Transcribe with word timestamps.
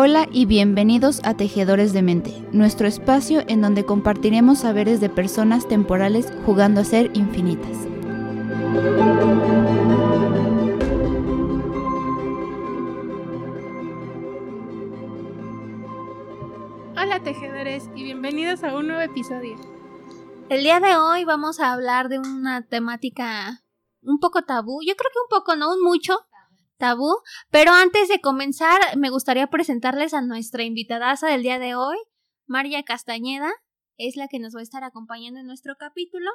Hola 0.00 0.28
y 0.30 0.46
bienvenidos 0.46 1.20
a 1.24 1.34
Tejedores 1.34 1.92
de 1.92 2.02
Mente, 2.02 2.30
nuestro 2.52 2.86
espacio 2.86 3.42
en 3.48 3.60
donde 3.60 3.84
compartiremos 3.84 4.60
saberes 4.60 5.00
de 5.00 5.08
personas 5.08 5.66
temporales 5.66 6.32
jugando 6.46 6.82
a 6.82 6.84
ser 6.84 7.10
infinitas. 7.14 7.76
Hola 16.96 17.20
tejedores 17.24 17.90
y 17.96 18.04
bienvenidos 18.04 18.62
a 18.62 18.76
un 18.76 18.86
nuevo 18.86 19.02
episodio. 19.02 19.56
El 20.48 20.62
día 20.62 20.78
de 20.78 20.94
hoy 20.94 21.24
vamos 21.24 21.58
a 21.58 21.72
hablar 21.72 22.08
de 22.08 22.20
una 22.20 22.64
temática 22.64 23.64
un 24.02 24.20
poco 24.20 24.42
tabú, 24.42 24.78
yo 24.86 24.94
creo 24.94 25.10
que 25.12 25.18
un 25.24 25.40
poco, 25.40 25.56
no 25.56 25.72
un 25.72 25.82
mucho, 25.82 26.27
tabú. 26.78 27.16
Pero 27.50 27.72
antes 27.72 28.08
de 28.08 28.20
comenzar, 28.20 28.80
me 28.96 29.10
gustaría 29.10 29.48
presentarles 29.48 30.14
a 30.14 30.22
nuestra 30.22 30.62
invitadaza 30.64 31.28
del 31.28 31.42
día 31.42 31.58
de 31.58 31.74
hoy, 31.74 31.96
María 32.46 32.82
Castañeda. 32.82 33.50
Es 33.96 34.16
la 34.16 34.28
que 34.28 34.38
nos 34.38 34.54
va 34.54 34.60
a 34.60 34.62
estar 34.62 34.84
acompañando 34.84 35.40
en 35.40 35.46
nuestro 35.46 35.74
capítulo. 35.76 36.30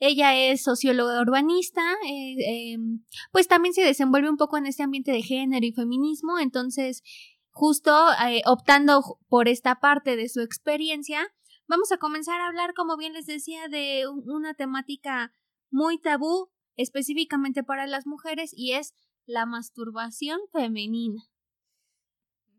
Ella 0.00 0.34
es 0.34 0.62
socióloga 0.62 1.20
urbanista, 1.20 1.82
eh, 2.06 2.72
em, 2.72 3.04
pues 3.32 3.48
también 3.48 3.74
se 3.74 3.82
desenvuelve 3.82 4.30
un 4.30 4.38
poco 4.38 4.56
en 4.56 4.66
este 4.66 4.82
ambiente 4.82 5.12
de 5.12 5.22
género 5.22 5.64
y 5.64 5.72
feminismo, 5.72 6.38
entonces 6.38 7.02
justo 7.50 7.92
eh, 8.26 8.42
optando 8.46 9.18
por 9.28 9.46
esta 9.46 9.78
parte 9.78 10.16
de 10.16 10.30
su 10.30 10.40
experiencia, 10.40 11.28
vamos 11.68 11.92
a 11.92 11.98
comenzar 11.98 12.40
a 12.40 12.46
hablar, 12.46 12.72
como 12.74 12.96
bien 12.96 13.12
les 13.12 13.26
decía, 13.26 13.68
de 13.68 14.04
una 14.08 14.54
temática 14.54 15.34
muy 15.70 16.00
tabú 16.00 16.50
específicamente 16.76 17.62
para 17.62 17.86
las 17.86 18.06
mujeres 18.06 18.52
y 18.56 18.72
es 18.72 18.94
la 19.30 19.46
masturbación 19.46 20.40
femenina. 20.52 21.22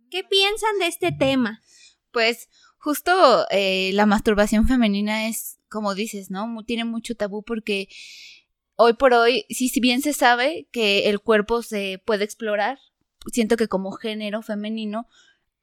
¿Qué 0.10 0.24
piensan 0.24 0.80
de 0.80 0.88
este 0.88 1.12
tema? 1.12 1.62
Pues 2.12 2.50
justo 2.78 3.46
eh, 3.50 3.92
la 3.94 4.06
masturbación 4.06 4.68
femenina 4.68 5.28
es, 5.28 5.60
como 5.70 5.94
dices, 5.94 6.32
¿no? 6.32 6.64
Tiene 6.66 6.86
mucho 6.86 7.16
tabú 7.16 7.44
porque 7.44 7.88
hoy 8.76 8.94
por 8.94 9.14
hoy, 9.14 9.46
sí, 9.50 9.70
si 9.70 9.80
bien 9.80 10.02
se 10.02 10.14
sabe 10.14 10.68
que 10.72 11.10
el 11.10 11.20
cuerpo 11.20 11.62
se 11.62 12.02
puede 12.06 12.24
explorar, 12.24 12.80
siento 13.32 13.58
que 13.58 13.68
como 13.68 13.92
género 13.92 14.42
femenino 14.42 15.08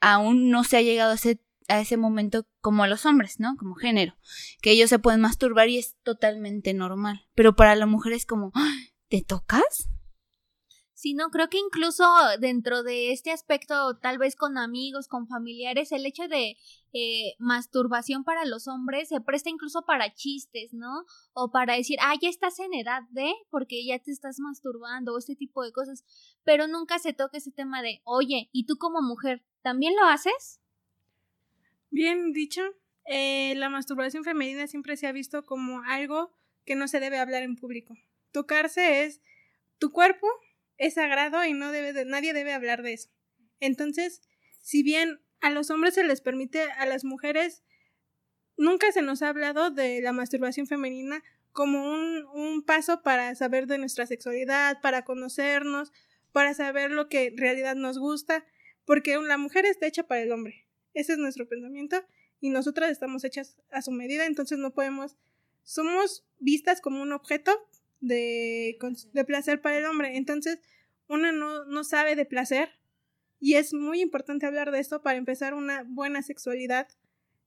aún 0.00 0.50
no 0.50 0.62
se 0.64 0.76
ha 0.76 0.82
llegado 0.82 1.12
a 1.12 1.16
ese, 1.16 1.40
a 1.68 1.80
ese 1.80 1.96
momento 1.96 2.46
como 2.60 2.84
a 2.84 2.88
los 2.88 3.04
hombres, 3.04 3.40
¿no? 3.40 3.56
Como 3.56 3.74
género, 3.74 4.16
que 4.62 4.70
ellos 4.70 4.90
se 4.90 4.98
pueden 4.98 5.20
masturbar 5.20 5.68
y 5.68 5.78
es 5.78 5.96
totalmente 6.02 6.72
normal, 6.74 7.26
pero 7.34 7.56
para 7.56 7.74
la 7.76 7.86
mujer 7.86 8.12
es 8.12 8.26
como, 8.26 8.52
¡Ah! 8.54 8.74
¿te 9.08 9.22
tocas? 9.22 9.90
Sino 10.98 11.30
creo 11.30 11.48
que 11.48 11.58
incluso 11.58 12.04
dentro 12.40 12.82
de 12.82 13.12
este 13.12 13.30
aspecto, 13.30 13.96
tal 13.98 14.18
vez 14.18 14.34
con 14.34 14.58
amigos, 14.58 15.06
con 15.06 15.28
familiares, 15.28 15.92
el 15.92 16.04
hecho 16.04 16.26
de 16.26 16.56
eh, 16.92 17.34
masturbación 17.38 18.24
para 18.24 18.44
los 18.44 18.66
hombres 18.66 19.08
se 19.08 19.20
presta 19.20 19.48
incluso 19.48 19.82
para 19.82 20.12
chistes, 20.12 20.74
¿no? 20.74 21.04
O 21.34 21.52
para 21.52 21.76
decir, 21.76 21.98
ah, 22.02 22.16
ya 22.20 22.28
estás 22.28 22.58
en 22.58 22.74
edad 22.74 23.02
de, 23.10 23.32
porque 23.48 23.86
ya 23.86 24.00
te 24.00 24.10
estás 24.10 24.40
masturbando, 24.40 25.14
o 25.14 25.18
este 25.18 25.36
tipo 25.36 25.62
de 25.62 25.70
cosas, 25.70 26.02
pero 26.42 26.66
nunca 26.66 26.98
se 26.98 27.12
toca 27.12 27.38
ese 27.38 27.52
tema 27.52 27.80
de, 27.80 28.00
oye, 28.02 28.48
¿y 28.50 28.66
tú 28.66 28.76
como 28.76 29.00
mujer, 29.00 29.44
también 29.62 29.94
lo 29.94 30.04
haces? 30.04 30.60
Bien 31.90 32.32
dicho, 32.32 32.62
eh, 33.04 33.54
la 33.54 33.70
masturbación 33.70 34.24
femenina 34.24 34.66
siempre 34.66 34.96
se 34.96 35.06
ha 35.06 35.12
visto 35.12 35.46
como 35.46 35.80
algo 35.82 36.34
que 36.64 36.74
no 36.74 36.88
se 36.88 36.98
debe 36.98 37.20
hablar 37.20 37.44
en 37.44 37.54
público. 37.54 37.94
Tocarse 38.32 39.04
es 39.04 39.20
tu 39.78 39.92
cuerpo 39.92 40.26
es 40.78 40.94
sagrado 40.94 41.44
y 41.44 41.52
no 41.52 41.72
debe 41.72 41.92
de, 41.92 42.04
nadie 42.04 42.32
debe 42.32 42.52
hablar 42.54 42.82
de 42.82 42.94
eso. 42.94 43.10
Entonces, 43.60 44.22
si 44.60 44.82
bien 44.82 45.20
a 45.40 45.50
los 45.50 45.70
hombres 45.70 45.94
se 45.94 46.04
les 46.04 46.20
permite, 46.20 46.62
a 46.62 46.86
las 46.86 47.04
mujeres 47.04 47.62
nunca 48.56 48.90
se 48.92 49.02
nos 49.02 49.22
ha 49.22 49.28
hablado 49.28 49.70
de 49.70 50.00
la 50.00 50.12
masturbación 50.12 50.66
femenina 50.66 51.22
como 51.52 51.92
un, 51.92 52.24
un 52.34 52.62
paso 52.62 53.02
para 53.02 53.34
saber 53.34 53.66
de 53.66 53.78
nuestra 53.78 54.06
sexualidad, 54.06 54.80
para 54.80 55.04
conocernos, 55.04 55.92
para 56.32 56.54
saber 56.54 56.90
lo 56.90 57.08
que 57.08 57.26
en 57.26 57.38
realidad 57.38 57.74
nos 57.74 57.98
gusta, 57.98 58.44
porque 58.84 59.16
la 59.18 59.38
mujer 59.38 59.66
está 59.66 59.86
hecha 59.86 60.04
para 60.04 60.22
el 60.22 60.32
hombre. 60.32 60.66
Ese 60.94 61.12
es 61.12 61.18
nuestro 61.18 61.48
pensamiento 61.48 62.04
y 62.40 62.50
nosotras 62.50 62.90
estamos 62.90 63.24
hechas 63.24 63.56
a 63.70 63.82
su 63.82 63.90
medida, 63.90 64.26
entonces 64.26 64.58
no 64.58 64.72
podemos, 64.72 65.16
somos 65.64 66.24
vistas 66.38 66.80
como 66.80 67.02
un 67.02 67.12
objeto 67.12 67.52
de, 68.00 68.78
de 69.12 69.24
placer 69.24 69.60
para 69.60 69.78
el 69.78 69.84
hombre. 69.84 70.16
Entonces, 70.16 70.58
una 71.08 71.32
no, 71.32 71.64
no 71.64 71.84
sabe 71.84 72.16
de 72.16 72.26
placer 72.26 72.70
y 73.40 73.54
es 73.54 73.72
muy 73.72 74.00
importante 74.00 74.46
hablar 74.46 74.70
de 74.70 74.80
esto 74.80 75.02
para 75.02 75.18
empezar 75.18 75.54
una 75.54 75.84
buena 75.84 76.22
sexualidad 76.22 76.88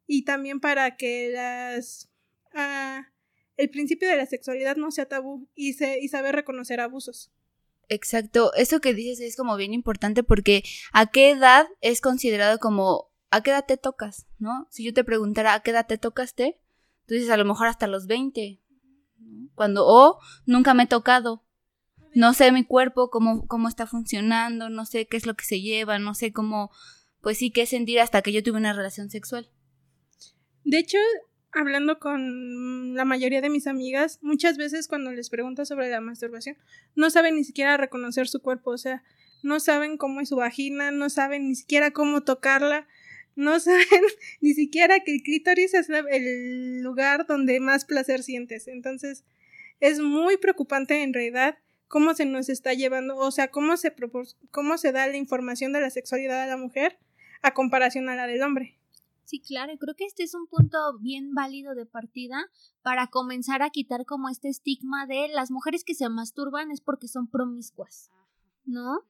y 0.08 0.24
también 0.24 0.60
para 0.60 0.98
que 0.98 1.32
las 1.34 2.10
ah, 2.54 3.08
el 3.58 3.70
principio 3.70 4.10
de 4.10 4.18
la 4.18 4.26
sexualidad 4.26 4.76
no 4.76 4.92
sea 4.92 5.08
tabú 5.08 5.48
y, 5.56 5.74
se, 5.74 6.00
y 6.00 6.08
saber 6.08 6.36
reconocer 6.36 6.80
abusos. 6.80 7.32
Exacto, 7.90 8.54
eso 8.56 8.80
que 8.80 8.94
dices 8.94 9.20
es 9.20 9.36
como 9.36 9.58
bien 9.58 9.74
importante 9.74 10.24
porque 10.24 10.64
a 10.94 11.12
qué 11.12 11.32
edad 11.32 11.68
es 11.82 12.02
considerado 12.02 12.58
como 12.60 13.12
a 13.30 13.44
qué 13.44 13.52
edad 13.52 13.66
te 13.66 13.78
tocas, 13.78 14.28
¿no? 14.40 14.68
Si 14.72 14.84
yo 14.84 14.94
te 14.94 15.04
preguntara 15.04 15.54
a 15.54 15.62
qué 15.62 15.72
edad 15.72 15.88
te 15.88 15.98
tocaste, 15.98 16.58
tú 17.06 17.16
dices 17.16 17.30
a 17.30 17.38
lo 17.38 17.46
mejor 17.46 17.68
hasta 17.68 17.88
los 17.88 18.08
20, 18.08 18.60
cuando, 19.56 19.86
o 19.86 20.20
nunca 20.46 20.74
me 20.74 20.84
he 20.84 20.88
tocado, 20.88 21.44
no 22.14 22.34
sé 22.34 22.52
mi 22.52 22.66
cuerpo, 22.66 23.10
cómo, 23.10 23.48
cómo 23.48 23.68
está 23.68 23.88
funcionando, 23.88 24.70
no 24.70 24.86
sé 24.86 25.08
qué 25.08 25.18
es 25.18 25.26
lo 25.26 25.36
que 25.36 25.46
se 25.46 25.62
lleva, 25.62 26.00
no 26.00 26.14
sé 26.14 26.34
cómo, 26.34 26.72
pues 27.22 27.38
sí, 27.38 27.52
qué 27.52 27.66
sentir 27.66 28.00
hasta 28.00 28.22
que 28.22 28.34
yo 28.34 28.44
tuve 28.44 28.58
una 28.58 28.74
relación 28.74 29.10
sexual. 29.10 29.50
De 30.64 30.78
hecho, 30.78 30.98
hablando 31.54 32.00
con 32.00 32.96
la 32.96 33.06
mayoría 33.06 33.42
de 33.42 33.50
mis 33.50 33.68
amigas, 33.68 34.20
muchas 34.22 34.58
veces 34.58 34.88
cuando 34.88 35.12
les 35.12 35.30
pregunto 35.30 35.66
sobre 35.66 35.90
la 35.90 36.02
masturbación, 36.02 36.58
no 36.96 37.10
saben 37.10 37.36
ni 37.36 37.44
siquiera 37.44 37.78
reconocer 37.78 38.28
su 38.28 38.42
cuerpo, 38.42 38.72
o 38.72 38.78
sea, 38.78 39.04
no 39.44 39.60
saben 39.60 39.98
cómo 39.98 40.22
es 40.22 40.30
su 40.30 40.36
vagina, 40.36 40.92
no 40.92 41.10
saben 41.10 41.48
ni 41.48 41.56
siquiera 41.56 41.92
cómo 41.92 42.22
tocarla, 42.22 42.88
no 43.36 43.60
saben 43.60 43.86
ni 44.42 44.54
siquiera 44.54 45.00
que 45.00 45.16
el 45.16 45.24
clítoris 45.24 45.74
es 45.74 45.90
el 45.90 46.82
lugar 46.82 47.26
donde 47.28 47.60
más 47.60 47.86
placer 47.86 48.24
sientes. 48.24 48.68
Entonces, 48.68 49.24
es 49.80 50.00
muy 50.00 50.38
preocupante 50.38 51.02
en 51.02 51.14
realidad 51.14 51.58
cómo 51.88 52.14
se 52.14 52.26
nos 52.26 52.48
está 52.48 52.74
llevando, 52.74 53.18
o 53.18 53.32
sea, 53.32 53.50
cómo 53.50 53.76
se, 53.76 53.94
cómo 54.52 54.78
se 54.78 54.92
da 54.92 55.08
la 55.08 55.18
información 55.18 55.74
de 55.74 55.82
la 55.82 55.90
sexualidad 55.90 56.42
a 56.44 56.48
la 56.48 56.58
mujer 56.58 56.98
a 57.42 57.54
comparación 57.54 58.08
a 58.10 58.16
la 58.16 58.28
del 58.28 58.44
hombre. 58.44 58.78
Sí, 59.26 59.40
claro, 59.40 59.74
creo 59.80 59.96
que 59.96 60.06
este 60.06 60.24
es 60.24 60.34
un 60.34 60.48
punto 60.48 60.78
bien 61.00 61.34
válido 61.34 61.74
de 61.74 61.86
partida 61.86 62.50
para 62.82 63.08
comenzar 63.08 63.62
a 63.62 63.70
quitar 63.70 64.06
como 64.06 64.30
este 64.30 64.50
estigma 64.50 65.06
de 65.06 65.30
las 65.30 65.52
mujeres 65.52 65.84
que 65.84 65.94
se 65.94 66.10
masturban 66.10 66.72
es 66.72 66.82
porque 66.82 67.08
son 67.08 67.28
promiscuas, 67.28 68.10
¿no? 68.66 69.06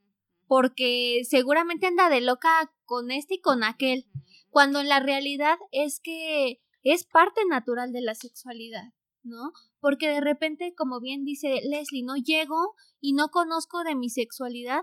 Porque 0.47 1.21
seguramente 1.23 1.87
anda 1.87 2.09
de 2.09 2.21
loca 2.21 2.71
con 2.91 3.09
este 3.09 3.35
y 3.35 3.39
con 3.39 3.63
aquel, 3.63 4.05
cuando 4.49 4.81
en 4.81 4.89
la 4.89 4.99
realidad 4.99 5.57
es 5.71 6.01
que 6.03 6.61
es 6.83 7.05
parte 7.05 7.39
natural 7.49 7.93
de 7.93 8.01
la 8.01 8.15
sexualidad, 8.15 8.91
¿no? 9.23 9.53
Porque 9.79 10.09
de 10.09 10.19
repente, 10.19 10.73
como 10.75 10.99
bien 10.99 11.23
dice 11.23 11.61
Leslie, 11.63 12.03
no 12.03 12.17
llego 12.17 12.75
y 12.99 13.13
no 13.13 13.29
conozco 13.29 13.85
de 13.85 13.95
mi 13.95 14.09
sexualidad 14.09 14.81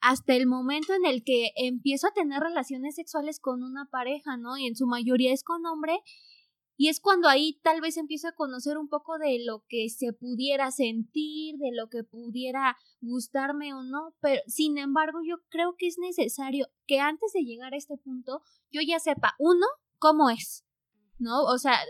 hasta 0.00 0.36
el 0.36 0.46
momento 0.46 0.94
en 0.94 1.04
el 1.04 1.24
que 1.24 1.50
empiezo 1.56 2.06
a 2.06 2.12
tener 2.12 2.38
relaciones 2.38 2.94
sexuales 2.94 3.40
con 3.40 3.64
una 3.64 3.86
pareja, 3.90 4.36
¿no? 4.36 4.56
Y 4.56 4.68
en 4.68 4.76
su 4.76 4.86
mayoría 4.86 5.32
es 5.32 5.42
con 5.42 5.66
hombre. 5.66 5.98
Y 6.80 6.88
es 6.88 7.00
cuando 7.00 7.28
ahí 7.28 7.58
tal 7.64 7.80
vez 7.80 7.96
empiezo 7.96 8.28
a 8.28 8.36
conocer 8.36 8.78
un 8.78 8.88
poco 8.88 9.18
de 9.18 9.40
lo 9.44 9.64
que 9.68 9.88
se 9.90 10.12
pudiera 10.12 10.70
sentir, 10.70 11.56
de 11.56 11.72
lo 11.72 11.88
que 11.88 12.04
pudiera 12.04 12.76
gustarme 13.00 13.74
o 13.74 13.82
no, 13.82 14.14
pero 14.20 14.40
sin 14.46 14.78
embargo 14.78 15.18
yo 15.26 15.38
creo 15.48 15.74
que 15.76 15.88
es 15.88 15.98
necesario 15.98 16.68
que 16.86 17.00
antes 17.00 17.32
de 17.32 17.42
llegar 17.42 17.74
a 17.74 17.76
este 17.76 17.96
punto 17.96 18.42
yo 18.70 18.80
ya 18.80 19.00
sepa, 19.00 19.34
uno, 19.40 19.66
cómo 19.98 20.30
es, 20.30 20.64
¿no? 21.18 21.42
O 21.46 21.58
sea, 21.58 21.80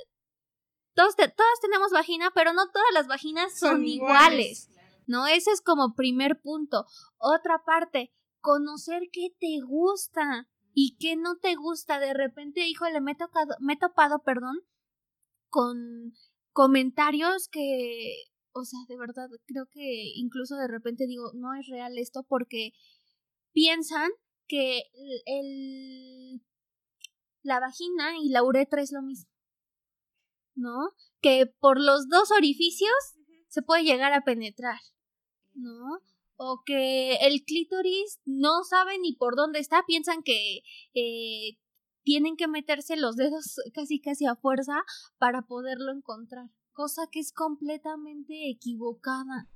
todos, 0.94 1.16
todos 1.16 1.60
tenemos 1.60 1.92
vagina, 1.92 2.32
pero 2.34 2.54
no 2.54 2.70
todas 2.70 2.88
las 2.94 3.08
vaginas 3.08 3.58
son, 3.58 3.84
iguales, 3.84 4.70
¿no? 5.06 5.26
Ese 5.26 5.50
es 5.50 5.60
como 5.60 5.94
primer 5.96 6.40
punto. 6.40 6.86
Otra 7.18 7.62
parte, 7.62 8.10
conocer 8.40 9.02
qué 9.12 9.36
te 9.38 9.60
gusta 9.66 10.48
y 10.72 10.96
qué 10.98 11.16
no 11.16 11.36
te 11.36 11.56
gusta. 11.56 12.00
De 12.00 12.14
repente, 12.14 12.66
híjole, 12.66 13.02
me 13.02 13.12
he, 13.12 13.16
tocado, 13.16 13.54
me 13.60 13.74
he 13.74 13.76
topado, 13.76 14.22
perdón, 14.22 14.56
con 15.48 16.12
comentarios 16.52 17.48
que, 17.48 18.24
o 18.52 18.64
sea, 18.64 18.80
de 18.88 18.96
verdad, 18.96 19.28
creo 19.46 19.66
que 19.70 20.12
incluso 20.14 20.56
de 20.56 20.68
repente 20.68 21.06
digo, 21.06 21.32
no 21.34 21.54
es 21.54 21.66
real 21.68 21.98
esto 21.98 22.24
porque 22.28 22.72
piensan 23.52 24.10
que 24.46 24.82
el, 25.26 26.42
la 27.42 27.60
vagina 27.60 28.16
y 28.22 28.30
la 28.30 28.42
uretra 28.42 28.82
es 28.82 28.92
lo 28.92 29.02
mismo. 29.02 29.30
¿no? 30.54 30.90
Que 31.20 31.46
por 31.46 31.80
los 31.80 32.08
dos 32.08 32.32
orificios 32.32 32.90
se 33.46 33.62
puede 33.62 33.84
llegar 33.84 34.12
a 34.12 34.24
penetrar, 34.24 34.80
¿no? 35.54 36.00
o 36.40 36.62
que 36.64 37.16
el 37.16 37.44
clítoris 37.44 38.20
no 38.24 38.62
sabe 38.62 38.98
ni 39.00 39.12
por 39.12 39.34
dónde 39.34 39.58
está, 39.58 39.82
piensan 39.86 40.22
que 40.22 40.60
eh, 40.94 41.58
tienen 42.08 42.38
que 42.38 42.48
meterse 42.48 42.96
los 42.96 43.16
dedos 43.16 43.60
casi 43.74 44.00
casi 44.00 44.24
a 44.24 44.34
fuerza 44.34 44.82
para 45.18 45.42
poderlo 45.42 45.92
encontrar, 45.92 46.48
cosa 46.72 47.02
que 47.12 47.20
es 47.20 47.32
completamente 47.32 48.48
equivocada. 48.48 49.46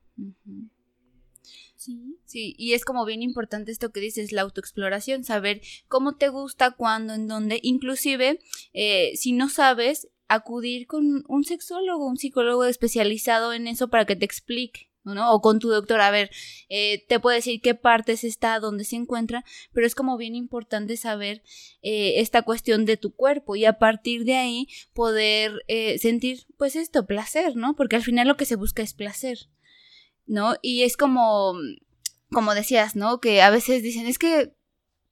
Sí. 1.77 2.19
Sí, 2.27 2.55
y 2.59 2.75
es 2.75 2.85
como 2.85 3.07
bien 3.07 3.23
importante 3.23 3.73
esto 3.73 3.91
que 3.91 4.01
dices, 4.01 4.33
la 4.33 4.43
autoexploración, 4.43 5.25
saber 5.25 5.63
cómo 5.89 6.17
te 6.17 6.29
gusta, 6.29 6.73
cuándo, 6.73 7.15
en 7.15 7.27
dónde, 7.27 7.59
inclusive 7.63 8.39
eh, 8.75 9.13
si 9.17 9.33
no 9.33 9.49
sabes, 9.49 10.09
acudir 10.29 10.87
con 10.87 11.25
un 11.27 11.45
sexólogo, 11.45 12.07
un 12.07 12.19
psicólogo 12.19 12.67
especializado 12.67 13.55
en 13.55 13.67
eso 13.67 13.89
para 13.89 14.05
que 14.05 14.15
te 14.15 14.27
explique. 14.27 14.92
¿No? 15.05 15.33
O 15.33 15.41
con 15.41 15.59
tu 15.59 15.69
doctor, 15.69 16.01
a 16.01 16.11
ver, 16.11 16.31
eh, 16.69 17.05
te 17.09 17.21
puede 17.21 17.37
decir 17.37 17.61
qué 17.61 17.75
partes 17.75 18.25
está, 18.25 18.61
dónde 18.61 18.85
se 18.85 18.97
encuentra, 18.97 19.45
pero 19.73 19.87
es 19.87 19.95
como 19.95 20.17
bien 20.17 20.35
importante 20.35 20.97
saber 20.97 21.43
eh, 21.83 22.21
esta 22.21 22.43
cuestión 22.43 22.85
de 22.85 22.97
tu 22.97 23.15
cuerpo 23.15 23.57
y 23.57 23.65
a 23.65 23.79
partir 23.79 24.25
de 24.25 24.37
ahí 24.37 24.69
poder 24.93 25.65
sentir, 25.99 26.47
pues 26.57 26.77
esto, 26.77 27.07
placer, 27.07 27.57
¿no? 27.57 27.75
Porque 27.75 27.97
al 27.97 28.03
final 28.03 28.29
lo 28.29 28.37
que 28.37 28.45
se 28.45 28.57
busca 28.57 28.83
es 28.83 28.95
placer. 28.95 29.49
¿no? 30.27 30.55
Y 30.63 30.83
es 30.83 30.97
como, 30.97 31.55
como 32.31 32.55
decías, 32.55 32.97
¿no? 32.97 33.21
Que 33.21 33.43
a 33.43 33.51
veces 33.51 33.83
dicen, 33.83 34.07
es 34.07 34.19
que 34.19 34.55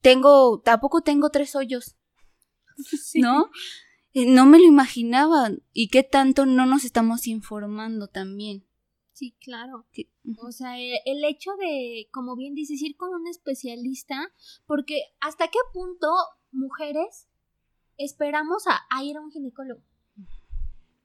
tengo, 0.00 0.60
tampoco 0.60 1.02
tengo 1.02 1.30
tres 1.30 1.54
hoyos, 1.54 1.96
¿no? 3.14 3.50
No 4.14 4.46
me 4.46 4.58
lo 4.58 4.64
imaginaba. 4.64 5.50
Y 5.72 5.88
qué 5.88 6.02
tanto 6.02 6.46
no 6.46 6.66
nos 6.66 6.84
estamos 6.84 7.26
informando 7.26 8.08
también. 8.08 8.66
Sí, 9.20 9.36
claro. 9.38 9.84
O 10.38 10.50
sea, 10.50 10.80
e, 10.80 11.02
el, 11.04 11.22
hecho 11.24 11.50
de, 11.58 12.08
como 12.10 12.36
bien 12.36 12.54
dices, 12.54 12.80
ir 12.80 12.96
con 12.96 13.12
un 13.12 13.28
especialista, 13.28 14.32
porque 14.66 15.02
hasta 15.20 15.48
qué 15.48 15.58
punto 15.74 16.06
mujeres 16.52 17.28
esperamos 17.98 18.64
a 18.66 19.04
ir 19.04 19.18
a 19.18 19.20
un 19.20 19.30
ginecólogo. 19.30 19.82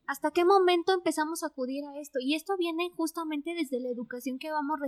¿Hasta 0.07 0.31
qué 0.31 0.45
momento 0.45 0.94
empezamos 0.94 1.44
a 1.44 1.47
acudir 1.47 1.83
a 1.83 2.00
esto? 2.00 2.19
Y 2.21 2.35
esto 2.35 2.56
viene 2.57 2.89
justamente 2.95 3.53
desde 3.53 3.81
la 3.81 3.89
educación 3.89 4.39
que 4.39 4.50
vamos 4.50 4.79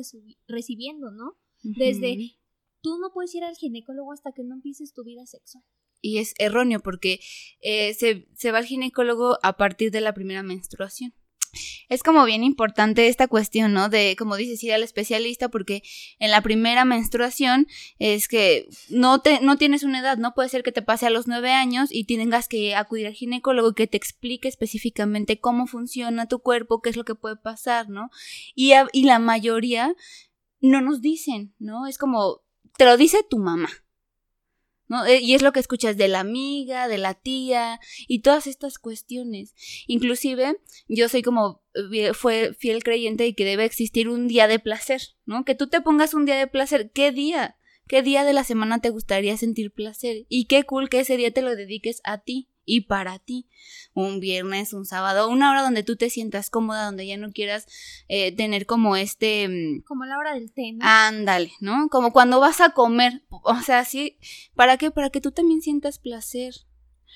recibiendo, 0.47 1.11
¿no? 1.11 1.35
Desde 1.63 2.37
tú 2.79 2.97
no 2.97 3.11
puedes 3.11 3.35
ir 3.35 3.43
al 3.43 3.57
ginecólogo 3.57 4.13
hasta 4.13 4.31
que 4.31 4.45
no 4.45 4.55
empieces 4.55 4.93
tu 4.93 5.03
vida 5.03 5.25
sexual. 5.25 5.65
Y 5.99 6.19
es 6.19 6.33
erróneo 6.37 6.79
porque 6.79 7.19
eh, 7.59 7.93
se, 7.93 8.29
se 8.35 8.53
va 8.53 8.59
al 8.59 8.65
ginecólogo 8.65 9.37
a 9.43 9.57
partir 9.57 9.91
de 9.91 9.99
la 9.99 10.13
primera 10.13 10.43
menstruación 10.43 11.13
es 11.89 12.03
como 12.03 12.25
bien 12.25 12.43
importante 12.43 13.07
esta 13.07 13.27
cuestión, 13.27 13.73
¿no? 13.73 13.89
De, 13.89 14.15
como 14.17 14.35
dices, 14.35 14.63
ir 14.63 14.73
al 14.73 14.83
especialista, 14.83 15.49
porque 15.49 15.83
en 16.19 16.31
la 16.31 16.41
primera 16.41 16.85
menstruación 16.85 17.67
es 17.99 18.27
que 18.27 18.67
no, 18.89 19.21
te, 19.21 19.39
no 19.41 19.57
tienes 19.57 19.83
una 19.83 19.99
edad, 19.99 20.17
¿no? 20.17 20.33
Puede 20.33 20.49
ser 20.49 20.63
que 20.63 20.71
te 20.71 20.81
pase 20.81 21.07
a 21.07 21.09
los 21.09 21.27
nueve 21.27 21.51
años 21.51 21.89
y 21.91 22.05
tengas 22.05 22.47
que 22.47 22.75
acudir 22.75 23.07
al 23.07 23.13
ginecólogo 23.13 23.73
que 23.73 23.87
te 23.87 23.97
explique 23.97 24.47
específicamente 24.47 25.39
cómo 25.39 25.67
funciona 25.67 26.27
tu 26.27 26.39
cuerpo, 26.39 26.81
qué 26.81 26.89
es 26.89 26.97
lo 26.97 27.05
que 27.05 27.15
puede 27.15 27.37
pasar, 27.37 27.89
¿no? 27.89 28.09
Y, 28.55 28.73
y 28.93 29.03
la 29.03 29.19
mayoría 29.19 29.95
no 30.59 30.81
nos 30.81 31.01
dicen, 31.01 31.53
¿no? 31.59 31.87
Es 31.87 31.97
como, 31.97 32.41
te 32.77 32.85
lo 32.85 32.97
dice 32.97 33.19
tu 33.29 33.37
mamá, 33.37 33.69
¿no? 34.87 35.05
Eh, 35.05 35.19
y 35.21 35.33
es 35.33 35.41
lo 35.41 35.53
que 35.53 35.59
escuchas 35.59 35.97
de 35.97 36.07
la 36.07 36.19
amiga, 36.19 36.87
de 36.87 36.97
la 36.97 37.13
tía 37.13 37.79
y 38.07 38.19
todas 38.19 38.47
estas 38.47 38.79
cuestiones. 38.79 39.53
Inclusive, 39.87 40.57
yo 40.87 41.09
soy 41.09 41.21
como 41.21 41.61
eh, 41.93 42.13
fue 42.13 42.53
fiel 42.53 42.83
creyente 42.83 43.23
de 43.23 43.35
que 43.35 43.45
debe 43.45 43.65
existir 43.65 44.09
un 44.09 44.27
día 44.27 44.47
de 44.47 44.59
placer, 44.59 45.01
¿no? 45.25 45.45
Que 45.45 45.55
tú 45.55 45.67
te 45.67 45.81
pongas 45.81 46.13
un 46.13 46.25
día 46.25 46.35
de 46.35 46.47
placer. 46.47 46.91
¿Qué 46.91 47.11
día? 47.11 47.57
¿Qué 47.87 48.01
día 48.01 48.23
de 48.25 48.33
la 48.33 48.43
semana 48.43 48.79
te 48.79 48.89
gustaría 48.89 49.37
sentir 49.37 49.71
placer? 49.71 50.25
Y 50.29 50.45
qué 50.45 50.63
cool 50.63 50.89
que 50.89 50.99
ese 50.99 51.17
día 51.17 51.31
te 51.31 51.41
lo 51.41 51.55
dediques 51.55 52.01
a 52.03 52.17
ti 52.19 52.49
y 52.67 52.81
para 52.81 53.17
ti. 53.17 53.49
Un 53.95 54.19
viernes, 54.19 54.73
un 54.73 54.85
sábado, 54.85 55.29
una 55.29 55.49
hora 55.49 55.63
donde 55.63 55.81
tú 55.81 55.95
te 55.95 56.11
sientas 56.11 56.51
cómoda, 56.51 56.85
donde 56.85 57.07
ya 57.07 57.17
no 57.17 57.31
quieras 57.31 57.65
eh, 58.09 58.35
tener 58.35 58.67
como 58.67 58.95
este... 58.95 59.47
Mm, 59.47 59.81
como 59.87 60.05
la 60.05 60.19
hora 60.19 60.35
del 60.35 60.51
té, 60.51 60.73
¿no? 60.73 60.85
Ándale, 60.85 61.51
¿no? 61.61 61.87
Como 61.89 62.11
cuando 62.11 62.39
vas 62.39 62.61
a 62.61 62.71
comer. 62.71 63.23
O 63.29 63.59
sea, 63.61 63.85
sí. 63.85 64.19
¿Para 64.53 64.77
qué? 64.77 64.91
Para 64.91 65.09
que 65.09 65.21
tú 65.21 65.31
también 65.31 65.61
sientas 65.61 65.97
placer. 65.97 66.53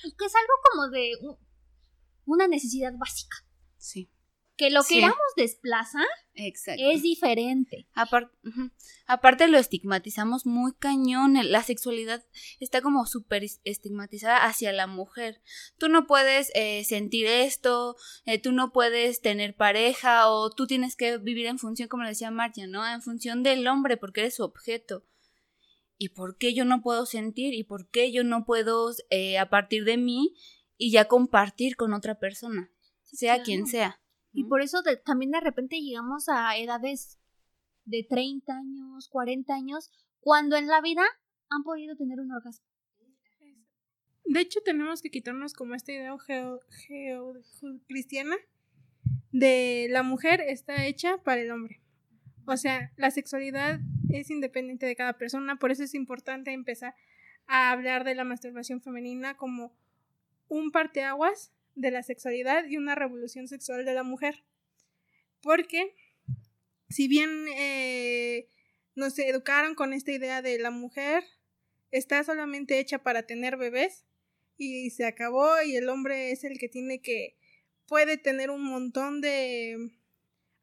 Que 0.01 0.25
es 0.25 0.33
algo 0.35 0.53
como 0.71 0.89
de 0.89 1.11
una 2.25 2.47
necesidad 2.47 2.93
básica. 2.97 3.35
Sí 3.77 4.09
que 4.57 4.69
lo 4.69 4.83
queramos 4.83 5.17
desplazar 5.35 6.05
es 6.33 7.01
diferente. 7.01 7.87
Aparte 9.05 9.47
lo 9.47 9.57
estigmatizamos 9.57 10.45
muy 10.45 10.73
cañón. 10.73 11.35
La 11.43 11.63
sexualidad 11.63 12.23
está 12.59 12.81
como 12.81 13.05
súper 13.05 13.43
estigmatizada 13.63 14.45
hacia 14.45 14.71
la 14.71 14.87
mujer. 14.87 15.41
Tú 15.77 15.89
no 15.89 16.07
puedes 16.07 16.51
eh, 16.55 16.83
sentir 16.85 17.27
esto, 17.27 17.95
eh, 18.25 18.39
tú 18.39 18.51
no 18.51 18.71
puedes 18.71 19.21
tener 19.21 19.55
pareja 19.55 20.29
o 20.29 20.49
tú 20.51 20.67
tienes 20.67 20.95
que 20.95 21.17
vivir 21.17 21.47
en 21.47 21.59
función, 21.59 21.89
como 21.89 22.05
decía 22.05 22.31
Marcia, 22.31 22.67
¿no? 22.67 22.87
En 22.87 23.01
función 23.01 23.43
del 23.43 23.67
hombre 23.67 23.97
porque 23.97 24.21
eres 24.21 24.35
su 24.35 24.43
objeto. 24.43 25.05
¿Y 25.97 26.09
por 26.09 26.37
qué 26.37 26.53
yo 26.53 26.65
no 26.65 26.81
puedo 26.81 27.05
sentir? 27.05 27.53
¿Y 27.53 27.63
por 27.63 27.89
qué 27.89 28.11
yo 28.11 28.23
no 28.23 28.43
puedo, 28.45 28.91
eh, 29.11 29.37
a 29.37 29.49
partir 29.49 29.83
de 29.83 29.97
mí, 29.97 30.33
y 30.75 30.91
ya 30.91 31.05
compartir 31.05 31.75
con 31.75 31.93
otra 31.93 32.17
persona? 32.17 32.71
Sea 33.03 33.43
quien 33.43 33.67
sea. 33.67 34.00
Y 34.33 34.45
por 34.45 34.61
eso 34.61 34.81
también 35.05 35.31
de 35.31 35.41
repente 35.41 35.81
llegamos 35.81 36.29
a 36.29 36.57
edades 36.57 37.19
de 37.85 38.05
30 38.07 38.53
años, 38.53 39.09
40 39.09 39.53
años, 39.53 39.91
cuando 40.19 40.55
en 40.55 40.67
la 40.67 40.81
vida 40.81 41.03
han 41.49 41.63
podido 41.63 41.95
tener 41.95 42.19
un 42.19 42.31
orgasmo. 42.31 42.65
De 44.25 44.39
hecho, 44.39 44.61
tenemos 44.63 45.01
que 45.01 45.11
quitarnos 45.11 45.53
como 45.53 45.75
esta 45.75 45.91
idea 45.91 46.15
cristiana 47.87 48.37
de 49.31 49.87
la 49.89 50.03
mujer 50.03 50.41
está 50.41 50.85
hecha 50.85 51.17
para 51.17 51.41
el 51.41 51.51
hombre. 51.51 51.81
O 52.45 52.55
sea, 52.55 52.91
la 52.95 53.11
sexualidad 53.11 53.79
es 54.09 54.29
independiente 54.29 54.85
de 54.85 54.95
cada 54.95 55.13
persona, 55.13 55.57
por 55.57 55.71
eso 55.71 55.83
es 55.83 55.93
importante 55.93 56.53
empezar 56.53 56.95
a 57.47 57.71
hablar 57.71 58.03
de 58.03 58.15
la 58.15 58.23
masturbación 58.23 58.81
femenina 58.81 59.35
como 59.35 59.73
un 60.47 60.71
parteaguas 60.71 61.51
de 61.75 61.91
la 61.91 62.03
sexualidad 62.03 62.65
y 62.65 62.77
una 62.77 62.95
revolución 62.95 63.47
sexual 63.47 63.85
de 63.85 63.93
la 63.93 64.03
mujer. 64.03 64.43
Porque, 65.41 65.95
si 66.89 67.07
bien 67.07 67.45
eh, 67.57 68.47
nos 68.95 69.17
educaron 69.19 69.75
con 69.75 69.93
esta 69.93 70.11
idea 70.11 70.41
de 70.41 70.59
la 70.59 70.71
mujer 70.71 71.23
está 71.91 72.23
solamente 72.23 72.79
hecha 72.79 72.99
para 72.99 73.23
tener 73.23 73.57
bebés 73.57 74.05
y 74.57 74.89
se 74.91 75.05
acabó 75.05 75.61
y 75.65 75.75
el 75.75 75.89
hombre 75.89 76.31
es 76.31 76.43
el 76.43 76.57
que 76.57 76.69
tiene 76.69 77.01
que 77.01 77.35
puede 77.87 78.17
tener 78.17 78.49
un 78.49 78.63
montón 78.63 79.21
de 79.21 79.91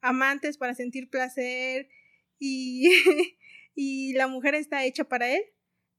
amantes 0.00 0.56
para 0.56 0.74
sentir 0.74 1.10
placer 1.10 1.88
y, 2.38 2.88
y 3.74 4.12
la 4.14 4.28
mujer 4.28 4.54
está 4.54 4.84
hecha 4.84 5.04
para 5.04 5.34
él, 5.34 5.42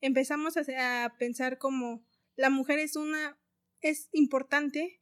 empezamos 0.02 0.56
a, 0.58 1.06
a 1.06 1.18
pensar 1.18 1.58
como 1.58 2.04
la 2.36 2.50
mujer 2.50 2.80
es 2.80 2.96
una 2.96 3.38
es 3.82 4.10
importante 4.12 4.99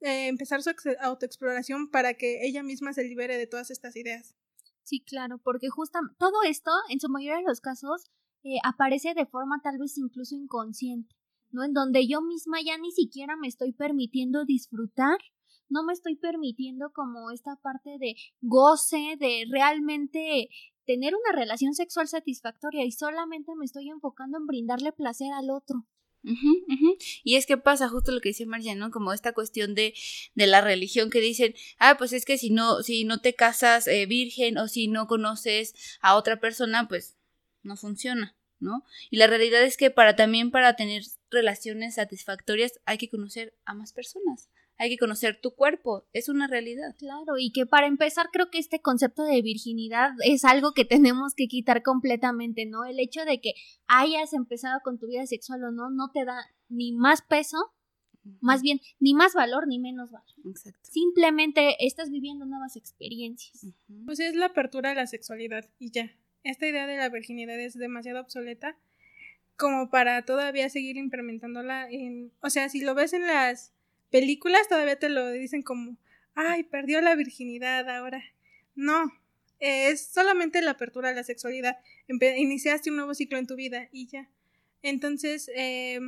eh, 0.00 0.28
empezar 0.28 0.62
su 0.62 0.70
autoexploración 1.00 1.90
para 1.90 2.14
que 2.14 2.46
ella 2.46 2.62
misma 2.62 2.92
se 2.92 3.04
libere 3.04 3.36
de 3.36 3.46
todas 3.46 3.70
estas 3.70 3.96
ideas. 3.96 4.34
Sí, 4.84 5.00
claro, 5.00 5.38
porque 5.38 5.68
justamente 5.68 6.16
todo 6.18 6.42
esto, 6.46 6.70
en 6.88 7.00
su 7.00 7.08
mayoría 7.08 7.38
de 7.38 7.48
los 7.48 7.60
casos, 7.60 8.06
eh, 8.44 8.58
aparece 8.64 9.12
de 9.14 9.26
forma 9.26 9.60
tal 9.62 9.78
vez 9.78 9.98
incluso 9.98 10.34
inconsciente, 10.34 11.14
¿no? 11.50 11.64
En 11.64 11.74
donde 11.74 12.06
yo 12.06 12.22
misma 12.22 12.58
ya 12.64 12.78
ni 12.78 12.92
siquiera 12.92 13.36
me 13.36 13.48
estoy 13.48 13.72
permitiendo 13.72 14.44
disfrutar, 14.44 15.18
no 15.68 15.84
me 15.84 15.92
estoy 15.92 16.16
permitiendo 16.16 16.92
como 16.92 17.30
esta 17.30 17.56
parte 17.56 17.98
de 17.98 18.14
goce, 18.40 19.16
de 19.18 19.44
realmente 19.50 20.48
tener 20.86 21.12
una 21.14 21.38
relación 21.38 21.74
sexual 21.74 22.08
satisfactoria 22.08 22.84
y 22.84 22.92
solamente 22.92 23.52
me 23.56 23.66
estoy 23.66 23.90
enfocando 23.90 24.38
en 24.38 24.46
brindarle 24.46 24.92
placer 24.92 25.32
al 25.34 25.50
otro. 25.50 25.84
Y 27.24 27.36
es 27.36 27.46
que 27.46 27.56
pasa 27.56 27.88
justo 27.88 28.12
lo 28.12 28.20
que 28.20 28.30
dice 28.30 28.44
Marcia, 28.44 28.74
¿no? 28.74 28.90
Como 28.90 29.12
esta 29.12 29.32
cuestión 29.32 29.74
de, 29.74 29.94
de 30.34 30.46
la 30.46 30.60
religión 30.60 31.10
que 31.10 31.20
dicen, 31.20 31.54
ah, 31.78 31.96
pues 31.96 32.12
es 32.12 32.24
que 32.24 32.38
si 32.38 32.50
no, 32.50 32.82
si 32.82 33.04
no 33.04 33.20
te 33.20 33.34
casas 33.34 33.86
eh, 33.86 34.06
virgen 34.06 34.58
o 34.58 34.68
si 34.68 34.88
no 34.88 35.06
conoces 35.06 35.74
a 36.00 36.16
otra 36.16 36.40
persona, 36.40 36.88
pues 36.88 37.16
no 37.62 37.76
funciona, 37.76 38.36
¿no? 38.58 38.84
Y 39.10 39.16
la 39.16 39.26
realidad 39.26 39.62
es 39.62 39.76
que 39.76 39.90
para 39.90 40.16
también 40.16 40.50
para 40.50 40.76
tener 40.76 41.02
relaciones 41.30 41.94
satisfactorias 41.94 42.80
hay 42.84 42.98
que 42.98 43.08
conocer 43.08 43.54
a 43.64 43.74
más 43.74 43.92
personas 43.92 44.48
hay 44.78 44.90
que 44.90 44.98
conocer 44.98 45.40
tu 45.40 45.54
cuerpo, 45.54 46.06
es 46.12 46.28
una 46.28 46.46
realidad. 46.46 46.94
Claro, 46.98 47.36
y 47.38 47.50
que 47.50 47.66
para 47.66 47.88
empezar 47.88 48.28
creo 48.32 48.48
que 48.50 48.58
este 48.58 48.80
concepto 48.80 49.24
de 49.24 49.42
virginidad 49.42 50.12
es 50.24 50.44
algo 50.44 50.72
que 50.72 50.84
tenemos 50.84 51.34
que 51.34 51.48
quitar 51.48 51.82
completamente, 51.82 52.64
¿no? 52.64 52.84
El 52.84 53.00
hecho 53.00 53.24
de 53.24 53.40
que 53.40 53.54
hayas 53.88 54.32
empezado 54.32 54.78
con 54.84 54.98
tu 54.98 55.08
vida 55.08 55.26
sexual 55.26 55.64
o 55.64 55.70
no, 55.72 55.90
no 55.90 56.10
te 56.12 56.24
da 56.24 56.38
ni 56.68 56.92
más 56.92 57.22
peso 57.22 57.58
Más 58.40 58.62
bien, 58.62 58.80
ni 59.00 59.14
más 59.14 59.34
valor 59.34 59.66
ni 59.66 59.78
menos 59.78 60.10
valor. 60.12 60.28
Exacto. 60.44 60.78
Simplemente 60.82 61.76
estás 61.84 62.10
viviendo 62.10 62.46
nuevas 62.46 62.76
experiencias. 62.76 63.66
Pues 64.06 64.20
es 64.20 64.36
la 64.36 64.46
apertura 64.46 64.92
a 64.92 64.94
la 64.94 65.06
sexualidad 65.06 65.68
y 65.78 65.90
ya. 65.90 66.12
Esta 66.44 66.66
idea 66.66 66.86
de 66.86 66.96
la 66.96 67.08
virginidad 67.08 67.58
es 67.58 67.74
demasiado 67.74 68.20
obsoleta 68.20 68.78
como 69.56 69.90
para 69.90 70.24
todavía 70.24 70.68
seguir 70.68 70.96
implementándola 70.96 71.90
en... 71.90 72.32
O 72.40 72.48
sea, 72.48 72.68
si 72.68 72.80
lo 72.80 72.94
ves 72.94 73.12
en 73.12 73.26
las 73.26 73.74
películas, 74.10 74.68
todavía 74.68 74.98
te 74.98 75.08
lo 75.08 75.30
dicen 75.30 75.62
como, 75.62 75.96
ay, 76.34 76.64
perdió 76.64 77.00
la 77.00 77.14
virginidad 77.14 77.88
ahora. 77.88 78.22
No, 78.74 79.12
es 79.58 80.06
solamente 80.06 80.62
la 80.62 80.72
apertura 80.72 81.10
a 81.10 81.12
la 81.12 81.24
sexualidad. 81.24 81.78
iniciaste 82.08 82.90
un 82.90 82.96
nuevo 82.96 83.14
ciclo 83.14 83.38
en 83.38 83.46
tu 83.46 83.56
vida 83.56 83.88
y 83.92 84.06
ya. 84.06 84.28
Entonces, 84.82 85.50
eh, 85.54 86.00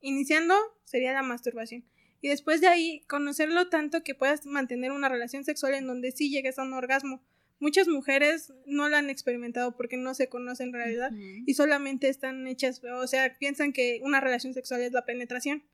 iniciando 0.00 0.54
sería 0.84 1.12
la 1.12 1.22
masturbación. 1.22 1.84
Y 2.20 2.28
después 2.28 2.60
de 2.60 2.68
ahí, 2.68 3.04
conocerlo 3.08 3.68
tanto 3.68 4.02
que 4.02 4.14
puedas 4.14 4.46
mantener 4.46 4.90
una 4.90 5.08
relación 5.08 5.44
sexual 5.44 5.74
en 5.74 5.86
donde 5.86 6.12
sí 6.12 6.30
llegues 6.30 6.58
a 6.58 6.62
un 6.62 6.72
orgasmo. 6.72 7.22
Muchas 7.58 7.88
mujeres 7.88 8.52
no 8.66 8.88
lo 8.88 8.96
han 8.96 9.08
experimentado 9.08 9.76
porque 9.76 9.96
no 9.96 10.14
se 10.14 10.28
conocen 10.28 10.68
en 10.68 10.74
realidad 10.74 11.10
y 11.14 11.54
solamente 11.54 12.08
están 12.08 12.46
hechas, 12.46 12.82
o 12.84 13.06
sea, 13.06 13.34
piensan 13.38 13.72
que 13.72 14.00
una 14.02 14.20
relación 14.20 14.52
sexual 14.52 14.82
es 14.82 14.92
la 14.92 15.06
penetración, 15.06 15.64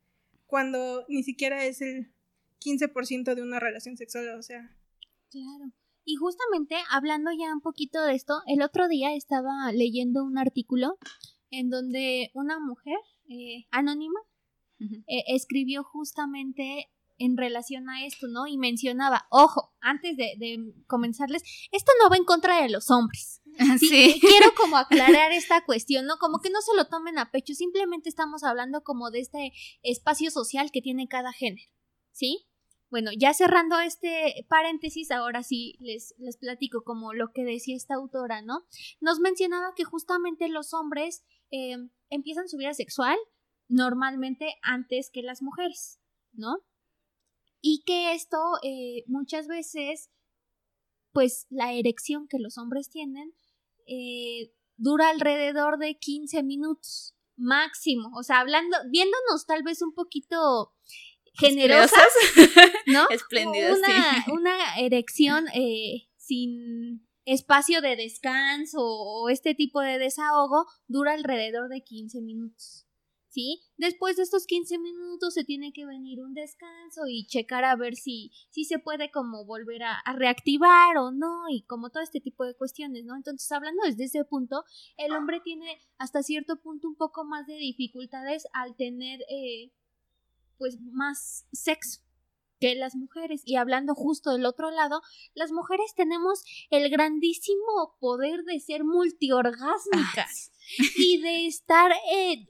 cuando 0.53 1.07
ni 1.09 1.23
siquiera 1.23 1.65
es 1.65 1.81
el 1.81 2.13
15% 2.61 3.35
de 3.35 3.41
una 3.41 3.59
relación 3.59 3.97
sexual, 3.97 4.39
o 4.39 4.43
sea. 4.43 4.77
Claro. 5.31 5.73
Y 6.05 6.17
justamente 6.17 6.77
hablando 6.91 7.31
ya 7.31 7.55
un 7.55 7.63
poquito 7.63 8.03
de 8.03 8.15
esto, 8.15 8.35
el 8.47 8.61
otro 8.61 8.87
día 8.87 9.15
estaba 9.15 9.73
leyendo 9.73 10.23
un 10.23 10.37
artículo 10.37 10.99
en 11.49 11.71
donde 11.71 12.31
una 12.35 12.61
mujer 12.61 12.99
eh, 13.31 13.65
anónima 13.71 14.21
eh, 14.79 15.25
escribió 15.29 15.85
justamente 15.85 16.91
en 17.19 17.37
relación 17.37 17.89
a 17.89 18.05
esto, 18.05 18.27
¿no? 18.29 18.47
Y 18.47 18.59
mencionaba, 18.59 19.27
ojo, 19.31 19.75
antes 19.81 20.17
de, 20.17 20.35
de, 20.39 20.75
comenzarles, 20.87 21.43
esto 21.71 21.93
no 22.03 22.11
va 22.11 22.17
en 22.17 22.25
contra 22.25 22.63
de 22.63 22.71
los 22.71 22.91
hombres. 22.91 23.41
Sí, 23.79 24.19
Quiero 24.21 24.55
como 24.57 24.79
aclarar 24.79 25.31
esta 25.33 25.65
cuestión, 25.65 26.07
¿no? 26.07 26.17
Como 26.17 26.41
que 26.41 26.49
no 26.51 26.63
se 26.63 26.75
lo 26.75 26.87
tomen 26.87 27.19
a 27.19 27.31
pecho, 27.31 27.55
simplemente 27.55 28.09
estamos 28.09 28.45
hablando 28.45 28.83
como 28.83 29.11
de 29.11 29.21
este 29.21 29.53
espacio 29.83 30.31
social 30.31 30.71
que 30.73 30.81
tiene 30.81 31.07
cada 31.07 31.33
género, 31.33 31.71
¿sí? 32.13 32.47
Bueno, 32.91 33.11
ya 33.19 33.33
cerrando 33.33 33.79
este 33.81 34.47
paréntesis, 34.49 35.11
ahora 35.11 35.43
sí 35.43 35.77
les, 35.81 36.15
les 36.19 36.37
platico 36.37 36.83
como 36.83 37.15
lo 37.15 37.33
que 37.33 37.43
decía 37.43 37.77
esta 37.77 37.95
autora, 37.95 38.43
¿no? 38.43 38.67
Nos 39.01 39.19
mencionaba 39.19 39.75
que 39.75 39.85
justamente 39.85 40.49
los 40.49 40.75
hombres 40.75 41.25
eh, 41.51 41.77
empiezan 42.11 42.49
su 42.49 42.59
vida 42.59 42.75
sexual 42.75 43.17
normalmente 43.69 44.57
antes 44.63 45.11
que 45.11 45.23
las 45.23 45.43
mujeres, 45.43 46.01
¿no? 46.33 46.59
Y 47.63 47.85
que 47.87 48.13
esto 48.13 48.37
eh, 48.63 49.05
muchas 49.07 49.47
veces, 49.47 50.11
pues 51.13 51.47
la 51.49 51.73
erección 51.73 52.27
que 52.29 52.39
los 52.39 52.59
hombres 52.59 52.91
tienen 52.91 53.33
eh, 53.87 54.53
dura 54.77 55.09
alrededor 55.09 55.79
de 55.79 55.97
15 55.97 56.43
minutos 56.43 57.15
máximo, 57.37 58.11
o 58.17 58.23
sea, 58.23 58.41
hablando, 58.41 58.77
viéndonos 58.91 59.47
tal 59.47 59.63
vez 59.63 59.81
un 59.81 59.95
poquito 59.95 60.75
generosas, 61.35 62.09
¿no? 62.87 63.09
Espléndidas, 63.11 63.79
una, 63.79 64.25
una 64.33 64.79
erección 64.79 65.47
eh, 65.55 66.09
sin 66.17 67.07
espacio 67.25 67.81
de 67.81 67.97
descanso 67.97 68.81
o 68.81 69.29
este 69.29 69.55
tipo 69.55 69.81
de 69.81 69.99
desahogo 69.99 70.67
dura 70.89 71.13
alrededor 71.15 71.69
de 71.69 71.83
15 71.83 72.21
minutos. 72.21 72.87
¿Sí? 73.33 73.63
Después 73.79 74.17
de 74.17 74.25
estos 74.25 74.47
15 74.47 74.79
minutos 74.79 75.33
se 75.33 75.43
tiene 75.43 75.73
que 75.73 75.87
venir 75.87 76.21
un 76.21 76.35
descanso 76.35 77.07
y 77.09 77.25
checar 77.25 77.65
a 77.65 77.75
ver 77.77 77.97
si, 77.97 78.31
si 78.51 78.67
se 78.67 78.79
puede 78.79 79.11
como 79.11 79.47
volver 79.47 79.85
a, 79.85 80.03
reactivar 80.15 80.99
o 80.99 81.13
no 81.13 81.45
y 81.49 81.63
como 81.63 81.89
todo 81.89 82.03
este 82.03 82.21
tipo 82.21 82.45
de 82.45 82.55
cuestiones, 82.55 83.07
¿no? 83.07 83.17
Entonces, 83.17 83.51
hablando 83.51 83.85
desde 83.85 84.05
ese 84.05 84.25
punto, 84.27 84.65
el 84.99 85.13
hombre 85.13 85.41
tiene 85.41 85.81
hasta 85.97 86.23
cierto 86.23 86.61
punto 86.61 86.87
un 86.87 86.95
poco 86.95 87.25
más 87.25 87.47
de 87.47 87.55
dificultades 87.55 88.47
al 88.53 88.77
tener 88.77 89.21
eh, 89.31 89.73
pues 90.59 90.79
más 90.83 91.47
sexo 91.53 92.03
que 92.63 92.77
las 92.77 92.95
mujeres. 92.95 93.43
Y 93.45 93.57
hablando 93.57 93.95
justo 93.97 94.31
del 94.31 94.47
otro 94.47 94.71
lado, 94.71 95.03
las 95.35 95.51
mujeres 95.51 95.95
tenemos 95.97 96.45
el 96.71 96.89
grandísimo 96.91 97.97
poder 97.99 98.45
de 98.45 98.61
ser 98.61 98.85
multiorgásmicas 98.85 100.53
y 100.97 101.21
de 101.21 101.47
estar 101.49 101.91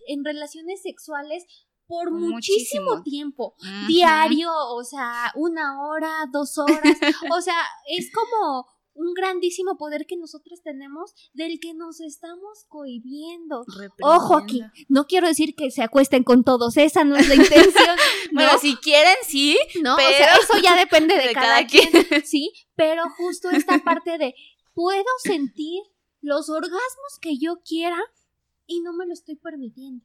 en 0.06 0.24
relaciones 0.24 0.82
sexuales 0.82 1.46
por 1.86 2.10
muchísimo, 2.10 3.02
tiempo, 3.02 3.54
diario, 3.86 4.50
o 4.52 4.84
sea, 4.84 5.32
una 5.34 5.82
hora, 5.86 6.26
dos 6.30 6.56
horas, 6.58 6.98
o 7.36 7.40
sea, 7.40 7.60
es 7.86 8.10
como 8.12 8.66
un 8.94 9.14
grandísimo 9.14 9.76
poder 9.76 10.06
que 10.06 10.16
nosotros 10.16 10.62
tenemos 10.62 11.14
del 11.32 11.58
que 11.60 11.74
nos 11.74 12.00
estamos 12.00 12.64
cohibiendo. 12.68 13.64
Ojo 14.02 14.36
aquí, 14.36 14.62
no 14.88 15.06
quiero 15.06 15.26
decir 15.26 15.54
que 15.54 15.70
se 15.70 15.82
acuesten 15.82 16.24
con 16.24 16.44
todos, 16.44 16.76
esa 16.76 17.04
no 17.04 17.16
es 17.16 17.28
la 17.28 17.36
intención. 17.36 17.96
bueno, 18.32 18.58
si 18.58 18.76
quieren, 18.76 19.16
sí, 19.26 19.58
no, 19.82 19.96
pero... 19.96 20.24
eso 20.42 20.62
ya 20.62 20.76
depende 20.76 21.16
de, 21.16 21.32
cada, 21.34 21.66
quien, 21.66 21.90
sí, 22.24 22.52
pero 22.74 23.04
justo 23.16 23.50
esta 23.50 23.78
parte 23.78 24.18
de 24.18 24.34
puedo 24.74 25.04
sentir 25.22 25.82
los 26.20 26.48
orgasmos 26.48 27.18
que 27.20 27.38
yo 27.38 27.60
quiera 27.64 27.98
y 28.66 28.80
no 28.80 28.92
me 28.92 29.06
lo 29.06 29.12
estoy 29.12 29.36
permitiendo. 29.36 30.04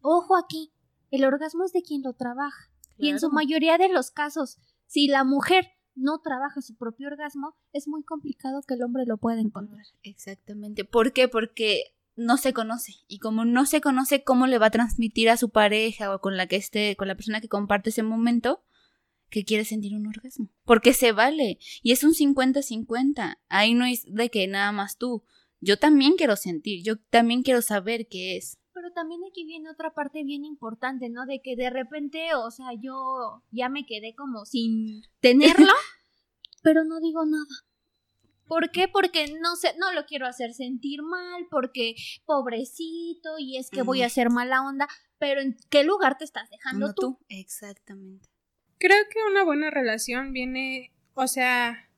Ojo 0.00 0.36
aquí, 0.36 0.72
el 1.10 1.24
orgasmo 1.24 1.64
es 1.64 1.72
de 1.72 1.82
quien 1.82 2.02
lo 2.02 2.14
trabaja. 2.14 2.70
Y 3.00 3.10
en 3.10 3.20
su 3.20 3.30
mayoría 3.30 3.78
de 3.78 3.88
los 3.88 4.10
casos, 4.10 4.58
si 4.86 5.06
la 5.06 5.22
mujer 5.22 5.68
no 5.98 6.20
trabaja 6.20 6.62
su 6.62 6.76
propio 6.76 7.08
orgasmo, 7.08 7.56
es 7.72 7.88
muy 7.88 8.02
complicado 8.02 8.62
que 8.62 8.74
el 8.74 8.82
hombre 8.82 9.04
lo 9.06 9.18
pueda 9.18 9.40
encontrar. 9.40 9.84
Exactamente. 10.02 10.84
¿Por 10.84 11.12
qué? 11.12 11.28
Porque 11.28 11.94
no 12.16 12.36
se 12.36 12.52
conoce 12.52 12.94
y 13.06 13.18
como 13.18 13.44
no 13.44 13.66
se 13.66 13.80
conoce 13.80 14.24
cómo 14.24 14.46
le 14.46 14.58
va 14.58 14.66
a 14.66 14.70
transmitir 14.70 15.30
a 15.30 15.36
su 15.36 15.50
pareja 15.50 16.14
o 16.14 16.20
con 16.20 16.36
la 16.36 16.46
que 16.46 16.56
esté, 16.56 16.96
con 16.96 17.08
la 17.08 17.14
persona 17.14 17.40
que 17.40 17.48
comparte 17.48 17.90
ese 17.90 18.02
momento, 18.02 18.64
que 19.30 19.44
quiere 19.44 19.64
sentir 19.64 19.94
un 19.94 20.06
orgasmo. 20.06 20.48
Porque 20.64 20.94
se 20.94 21.12
vale 21.12 21.58
y 21.82 21.92
es 21.92 22.02
un 22.02 22.14
50-50. 22.14 23.38
Ahí 23.48 23.74
no 23.74 23.84
es 23.84 24.04
de 24.06 24.30
que 24.30 24.46
nada 24.46 24.72
más 24.72 24.98
tú. 24.98 25.22
Yo 25.60 25.78
también 25.78 26.14
quiero 26.16 26.36
sentir, 26.36 26.84
yo 26.84 26.98
también 26.98 27.42
quiero 27.42 27.62
saber 27.62 28.06
qué 28.08 28.36
es 28.36 28.58
pero 28.80 28.92
también 28.92 29.22
aquí 29.28 29.44
viene 29.44 29.70
otra 29.70 29.92
parte 29.92 30.22
bien 30.22 30.44
importante, 30.44 31.08
¿no? 31.08 31.26
De 31.26 31.40
que 31.42 31.56
de 31.56 31.68
repente, 31.68 32.32
o 32.36 32.48
sea, 32.52 32.68
yo 32.80 33.42
ya 33.50 33.68
me 33.68 33.84
quedé 33.84 34.14
como 34.14 34.44
sin 34.44 35.02
tenerlo, 35.20 35.72
pero 36.62 36.84
no 36.84 37.00
digo 37.00 37.26
nada. 37.26 37.44
¿Por 38.46 38.70
qué? 38.70 38.86
Porque 38.86 39.34
no 39.42 39.56
sé, 39.56 39.74
no 39.78 39.92
lo 39.92 40.06
quiero 40.06 40.28
hacer 40.28 40.54
sentir 40.54 41.02
mal, 41.02 41.48
porque 41.50 41.96
pobrecito 42.24 43.38
y 43.38 43.56
es 43.56 43.68
que 43.68 43.82
voy 43.82 44.02
a 44.02 44.06
hacer 44.06 44.30
mala 44.30 44.62
onda, 44.62 44.86
pero 45.18 45.40
¿en 45.40 45.56
qué 45.70 45.82
lugar 45.82 46.16
te 46.16 46.24
estás 46.24 46.48
dejando 46.48 46.94
tú? 46.94 47.18
Exactamente. 47.28 48.28
Creo 48.78 49.04
que 49.10 49.18
una 49.28 49.42
buena 49.42 49.70
relación 49.70 50.32
viene, 50.32 50.94
o 51.14 51.26
sea, 51.26 51.90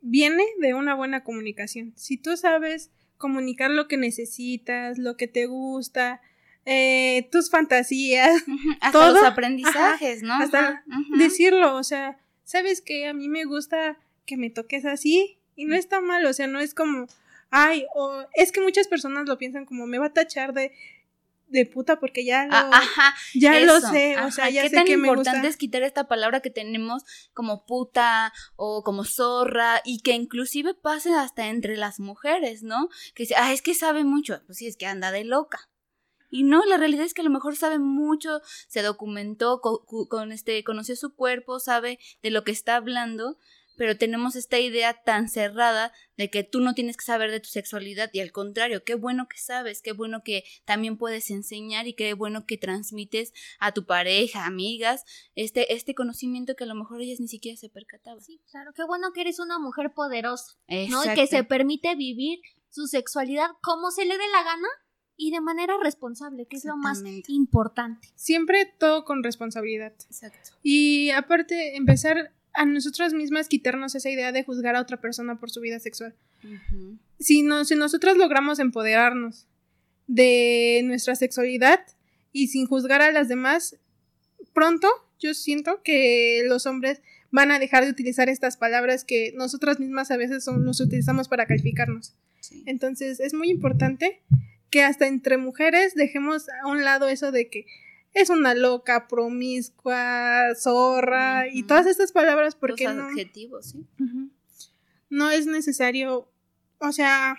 viene 0.00 0.42
de 0.58 0.72
una 0.72 0.94
buena 0.94 1.22
comunicación. 1.22 1.92
Si 1.96 2.16
tú 2.16 2.38
sabes 2.38 2.90
comunicar 3.22 3.70
lo 3.70 3.86
que 3.86 3.96
necesitas, 3.96 4.98
lo 4.98 5.16
que 5.16 5.28
te 5.28 5.46
gusta, 5.46 6.20
eh, 6.66 7.28
tus 7.30 7.50
fantasías, 7.50 8.42
hasta 8.80 8.90
todos 8.90 9.14
los 9.14 9.22
aprendizajes, 9.22 10.24
¿no? 10.24 10.34
Hasta 10.34 10.82
decirlo, 11.16 11.76
o 11.76 11.84
sea, 11.84 12.18
sabes 12.42 12.82
que 12.82 13.06
a 13.06 13.14
mí 13.14 13.28
me 13.28 13.44
gusta 13.44 13.96
que 14.26 14.36
me 14.36 14.50
toques 14.50 14.84
así 14.84 15.38
y 15.54 15.66
no 15.66 15.76
está 15.76 16.00
mal, 16.00 16.26
o 16.26 16.32
sea, 16.32 16.48
no 16.48 16.58
es 16.58 16.74
como, 16.74 17.06
ay, 17.50 17.86
o 17.94 18.26
es 18.34 18.50
que 18.50 18.60
muchas 18.60 18.88
personas 18.88 19.28
lo 19.28 19.38
piensan 19.38 19.66
como 19.66 19.86
me 19.86 19.98
va 19.98 20.06
a 20.06 20.12
tachar 20.12 20.52
de 20.52 20.72
de 21.52 21.66
puta 21.66 22.00
porque 22.00 22.24
ya 22.24 22.46
lo, 22.46 22.54
ajá, 22.54 23.14
ya 23.34 23.60
lo 23.60 23.80
sé, 23.80 24.18
o 24.20 24.30
sea, 24.30 24.50
ya 24.50 24.62
¿Qué 24.62 24.70
sé 24.70 24.76
tan 24.76 24.84
que 24.86 24.96
me 24.96 25.08
importante 25.08 25.40
gusta. 25.40 25.48
es 25.48 25.56
quitar 25.56 25.82
esta 25.82 26.08
palabra 26.08 26.40
que 26.40 26.50
tenemos 26.50 27.04
como 27.32 27.64
puta 27.66 28.32
o 28.56 28.82
como 28.82 29.04
zorra 29.04 29.80
y 29.84 30.00
que 30.00 30.12
inclusive 30.12 30.74
pase 30.74 31.14
hasta 31.14 31.48
entre 31.48 31.76
las 31.76 32.00
mujeres, 32.00 32.62
¿no? 32.62 32.88
Que 33.14 33.24
dice, 33.24 33.34
ah, 33.36 33.52
es 33.52 33.62
que 33.62 33.74
sabe 33.74 34.04
mucho, 34.04 34.42
pues 34.46 34.58
sí, 34.58 34.66
es 34.66 34.76
que 34.76 34.86
anda 34.86 35.12
de 35.12 35.24
loca. 35.24 35.68
Y 36.34 36.44
no, 36.44 36.64
la 36.64 36.78
realidad 36.78 37.04
es 37.04 37.12
que 37.12 37.20
a 37.20 37.24
lo 37.24 37.30
mejor 37.30 37.56
sabe 37.56 37.78
mucho, 37.78 38.40
se 38.66 38.80
documentó, 38.80 39.60
con 39.60 40.32
este, 40.32 40.64
conoció 40.64 40.96
su 40.96 41.14
cuerpo, 41.14 41.60
sabe 41.60 41.98
de 42.22 42.30
lo 42.30 42.42
que 42.42 42.52
está 42.52 42.76
hablando, 42.76 43.36
pero 43.82 43.98
tenemos 43.98 44.36
esta 44.36 44.60
idea 44.60 44.94
tan 45.02 45.28
cerrada 45.28 45.92
de 46.16 46.30
que 46.30 46.44
tú 46.44 46.60
no 46.60 46.72
tienes 46.72 46.96
que 46.96 47.04
saber 47.04 47.32
de 47.32 47.40
tu 47.40 47.48
sexualidad 47.48 48.10
y 48.12 48.20
al 48.20 48.30
contrario, 48.30 48.84
qué 48.84 48.94
bueno 48.94 49.26
que 49.28 49.38
sabes, 49.38 49.82
qué 49.82 49.90
bueno 49.90 50.22
que 50.22 50.44
también 50.64 50.96
puedes 50.96 51.32
enseñar 51.32 51.88
y 51.88 51.94
qué 51.94 52.14
bueno 52.14 52.46
que 52.46 52.56
transmites 52.56 53.32
a 53.58 53.72
tu 53.72 53.84
pareja, 53.84 54.46
amigas, 54.46 55.04
este, 55.34 55.74
este 55.74 55.96
conocimiento 55.96 56.54
que 56.54 56.62
a 56.62 56.68
lo 56.68 56.76
mejor 56.76 57.00
ellas 57.00 57.18
ni 57.18 57.26
siquiera 57.26 57.56
se 57.56 57.70
percataban. 57.70 58.22
Sí, 58.22 58.40
claro, 58.52 58.72
qué 58.72 58.84
bueno 58.84 59.12
que 59.12 59.22
eres 59.22 59.40
una 59.40 59.58
mujer 59.58 59.92
poderosa, 59.92 60.52
¿no? 60.88 61.04
Y 61.04 61.14
que 61.16 61.26
se 61.26 61.42
permite 61.42 61.96
vivir 61.96 62.38
su 62.70 62.86
sexualidad 62.86 63.48
como 63.62 63.90
se 63.90 64.04
le 64.04 64.16
dé 64.16 64.28
la 64.30 64.44
gana, 64.44 64.68
y 65.16 65.30
de 65.30 65.40
manera 65.40 65.74
responsable, 65.82 66.46
que 66.46 66.56
es 66.56 66.64
lo 66.64 66.76
más 66.76 67.02
importante. 67.26 68.08
Siempre 68.14 68.64
todo 68.78 69.04
con 69.04 69.22
responsabilidad. 69.22 69.92
Exacto. 70.06 70.50
Y 70.62 71.10
aparte, 71.10 71.76
empezar 71.76 72.32
a 72.54 72.64
nosotras 72.66 73.12
mismas 73.14 73.48
quitarnos 73.48 73.94
esa 73.94 74.10
idea 74.10 74.32
de 74.32 74.44
juzgar 74.44 74.76
a 74.76 74.80
otra 74.80 75.00
persona 75.00 75.38
por 75.40 75.50
su 75.50 75.60
vida 75.60 75.78
sexual. 75.78 76.14
Si, 77.18 77.42
no, 77.42 77.64
si 77.64 77.74
nosotras 77.76 78.16
logramos 78.16 78.58
empoderarnos 78.58 79.46
de 80.06 80.82
nuestra 80.84 81.14
sexualidad 81.14 81.80
y 82.32 82.48
sin 82.48 82.66
juzgar 82.66 83.02
a 83.02 83.12
las 83.12 83.28
demás, 83.28 83.76
pronto 84.52 84.88
yo 85.20 85.34
siento 85.34 85.82
que 85.82 86.42
los 86.46 86.66
hombres 86.66 87.00
van 87.30 87.50
a 87.50 87.58
dejar 87.58 87.84
de 87.84 87.90
utilizar 87.90 88.28
estas 88.28 88.56
palabras 88.56 89.04
que 89.04 89.32
nosotras 89.36 89.78
mismas 89.80 90.10
a 90.10 90.16
veces 90.16 90.44
son- 90.44 90.64
los 90.64 90.80
utilizamos 90.80 91.28
para 91.28 91.46
calificarnos. 91.46 92.14
Sí. 92.40 92.62
Entonces 92.66 93.20
es 93.20 93.32
muy 93.32 93.48
importante 93.50 94.20
que 94.70 94.82
hasta 94.82 95.06
entre 95.06 95.36
mujeres 95.36 95.94
dejemos 95.94 96.46
a 96.62 96.66
un 96.68 96.84
lado 96.84 97.08
eso 97.08 97.30
de 97.30 97.48
que 97.48 97.66
es 98.14 98.30
una 98.30 98.54
loca, 98.54 99.08
promiscua, 99.08 100.54
zorra 100.56 101.48
y 101.48 101.62
todas 101.64 101.86
estas 101.86 102.12
palabras 102.12 102.54
porque 102.54 102.84
Los 102.84 102.96
no, 102.96 103.02
adjetivos, 103.04 103.66
sí. 103.70 103.86
Ujú. 103.98 104.30
no 105.10 105.30
es 105.30 105.46
necesario, 105.46 106.28
o 106.78 106.92
sea, 106.92 107.36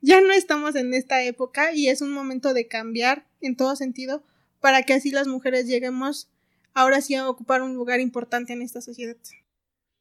ya 0.00 0.20
no 0.20 0.32
estamos 0.32 0.76
en 0.76 0.94
esta 0.94 1.22
época 1.22 1.72
y 1.72 1.88
es 1.88 2.00
un 2.00 2.12
momento 2.12 2.54
de 2.54 2.68
cambiar 2.68 3.26
en 3.40 3.56
todo 3.56 3.74
sentido 3.76 4.22
para 4.60 4.82
que 4.82 4.94
así 4.94 5.10
las 5.10 5.26
mujeres 5.26 5.66
lleguemos 5.66 6.28
ahora 6.74 7.00
sí 7.00 7.14
a 7.14 7.28
ocupar 7.28 7.62
un 7.62 7.74
lugar 7.74 8.00
importante 8.00 8.52
en 8.52 8.62
esta 8.62 8.80
sociedad. 8.80 9.16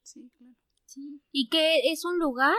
Sí, 0.04 0.30
claro. 0.38 0.54
Sí. 0.86 1.22
Y 1.32 1.50
que 1.50 1.92
es 1.92 2.06
un 2.06 2.20
lugar 2.20 2.56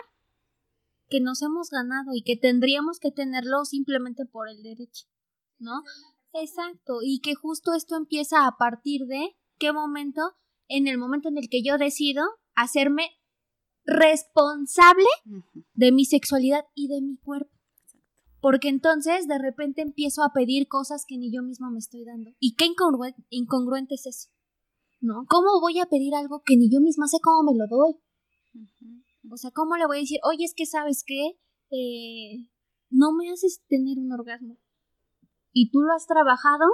que 1.09 1.21
nos 1.21 1.41
hemos 1.43 1.71
ganado 1.71 2.15
y 2.15 2.23
que 2.23 2.37
tendríamos 2.37 2.99
que 3.01 3.11
tenerlo 3.11 3.65
simplemente 3.65 4.27
por 4.27 4.49
el 4.49 4.63
derecho, 4.63 5.07
¿no? 5.59 5.83
Exacto, 6.41 6.99
y 7.03 7.21
que 7.21 7.35
justo 7.35 7.73
esto 7.75 7.97
empieza 7.97 8.47
a 8.47 8.57
partir 8.59 9.07
de 9.07 9.37
qué 9.59 9.73
momento, 9.73 10.21
en 10.69 10.87
el 10.87 10.99
momento 10.99 11.29
en 11.29 11.39
el 11.39 11.49
que 11.49 11.63
yo 11.63 11.79
decido 11.79 12.23
hacerme 12.55 13.11
responsable 13.85 15.07
de 15.75 15.93
mi 15.93 16.05
sexualidad 16.05 16.65
y 16.75 16.89
de 16.89 17.01
mi 17.01 17.17
cuerpo. 17.19 17.51
Porque 18.41 18.69
entonces 18.69 19.27
de 19.27 19.39
repente 19.39 19.83
empiezo 19.83 20.23
a 20.23 20.33
pedir 20.33 20.69
cosas 20.69 21.05
que 21.09 21.19
ni 21.19 21.33
yo 21.33 21.43
misma 21.43 21.71
me 21.71 21.79
estoy 21.79 22.05
dando. 22.05 22.31
¿Y 22.39 22.55
qué 22.55 22.67
incongru- 22.67 23.15
incongruente 23.31 23.95
es 23.95 24.07
eso? 24.07 24.29
¿No? 25.01 25.25
¿Cómo 25.29 25.61
voy 25.61 25.79
a 25.81 25.87
pedir 25.87 26.15
algo 26.15 26.43
que 26.45 26.57
ni 26.57 26.71
yo 26.71 26.81
misma 26.81 27.09
sé 27.09 27.19
cómo 27.23 27.43
me 27.51 27.57
lo 27.59 27.67
doy? 27.67 27.95
O 29.31 29.37
sea, 29.37 29.51
¿cómo 29.51 29.77
le 29.77 29.87
voy 29.87 29.99
a 29.99 30.01
decir, 30.01 30.21
oye, 30.25 30.45
es 30.45 30.55
que 30.55 30.67
sabes 30.67 31.03
qué? 31.05 31.39
Eh, 31.71 32.49
no 32.91 33.13
me 33.13 33.31
haces 33.31 33.63
tener 33.69 33.99
un 33.99 34.13
orgasmo. 34.13 34.57
¿Y 35.53 35.71
tú 35.71 35.81
lo 35.81 35.93
has 35.95 36.07
trabajado? 36.07 36.65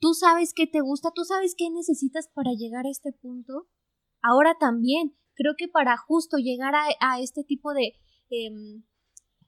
¿Tú 0.00 0.14
sabes 0.14 0.52
qué 0.54 0.66
te 0.66 0.80
gusta? 0.80 1.10
¿Tú 1.14 1.24
sabes 1.24 1.54
qué 1.56 1.70
necesitas 1.70 2.28
para 2.34 2.52
llegar 2.52 2.86
a 2.86 2.90
este 2.90 3.12
punto? 3.12 3.68
Ahora 4.20 4.56
también, 4.58 5.16
creo 5.34 5.54
que 5.56 5.68
para 5.68 5.96
justo 5.96 6.38
llegar 6.38 6.74
a, 6.74 6.84
a 7.00 7.20
este 7.20 7.44
tipo 7.44 7.72
de 7.72 7.94
em, 8.30 8.82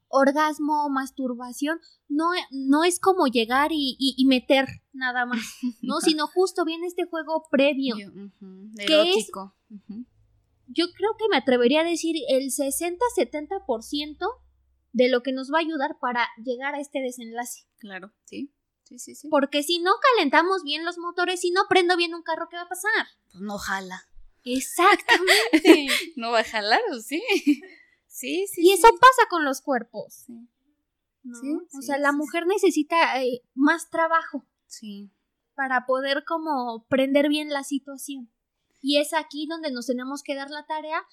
orgasmo, 0.07 0.89
masturbación, 0.89 1.79
no, 2.07 2.25
no 2.51 2.83
es 2.83 2.99
como 2.99 3.27
llegar 3.27 3.71
y, 3.73 3.95
y- 3.99 4.15
y 4.17 4.25
meter 4.27 4.65
nada 4.93 5.25
más, 5.25 5.41
¿no? 5.81 5.95
Sino 6.15 6.27
justo 6.27 6.63
viene 6.63 6.87
este 6.87 7.05
juego 7.05 7.43
previo 7.51 7.97
Yo-. 7.97 8.11
¿Qué 8.85 8.85
es? 9.09 9.15
Yo 10.67 10.85
creo 10.95 11.11
que 11.17 11.27
me 11.29 11.37
atrevería 11.37 11.81
a 11.81 11.83
decir 11.83 12.15
el 12.29 12.49
60-70% 12.51 14.17
de 14.95 15.09
lo 15.09 15.21
que 15.23 15.33
nos 15.33 15.51
va 15.51 15.57
a 15.57 15.61
ayudar 15.61 15.97
para 15.99 16.25
llegar 16.37 16.73
a 16.73 16.79
este 16.79 17.01
desenlace. 17.01 17.67
Claro, 17.79 18.13
sí. 18.23 18.53
Sí, 18.83 18.97
sí, 18.97 19.13
sí. 19.13 19.27
Porque 19.29 19.61
si 19.61 19.79
no 19.79 19.91
calentamos 20.01 20.63
bien 20.63 20.85
los 20.85 20.97
motores, 20.97 21.41
si 21.41 21.51
no 21.51 21.63
prendo 21.67 21.97
bien 21.97 22.15
un 22.15 22.23
carro, 22.23 22.47
¿qué 22.49 22.55
va 22.55 22.61
a 22.63 22.69
pasar? 22.69 23.07
Pues 23.29 23.41
no 23.41 23.57
jala. 23.57 24.07
Exactamente. 24.45 25.87
No 26.15 26.31
va 26.31 26.39
a 26.39 26.43
jalar, 26.45 26.79
¿o 26.91 26.99
sí? 27.01 27.21
Sí, 28.07 28.47
sí. 28.47 28.61
y 28.61 28.71
eso 28.71 28.87
sí. 28.87 28.93
pasa 29.01 29.27
con 29.29 29.43
los 29.43 29.61
cuerpos. 29.61 30.23
Sí. 30.27 30.47
¿no? 31.23 31.35
Sí, 31.41 31.77
o 31.77 31.81
sea, 31.81 31.97
la 31.97 32.13
mujer 32.13 32.45
necesita 32.47 33.21
eh, 33.21 33.41
más 33.53 33.89
trabajo 33.89 34.47
Sí. 34.67 35.11
para 35.55 35.85
poder 35.85 36.23
como 36.25 36.85
prender 36.87 37.27
bien 37.27 37.49
la 37.49 37.63
situación. 37.65 38.31
Y 38.81 38.99
es 38.99 39.13
aquí 39.13 39.45
donde 39.47 39.71
nos 39.71 39.87
tenemos 39.87 40.23
que 40.23 40.35
dar 40.35 40.51
la 40.51 40.65
tarea 40.65 41.03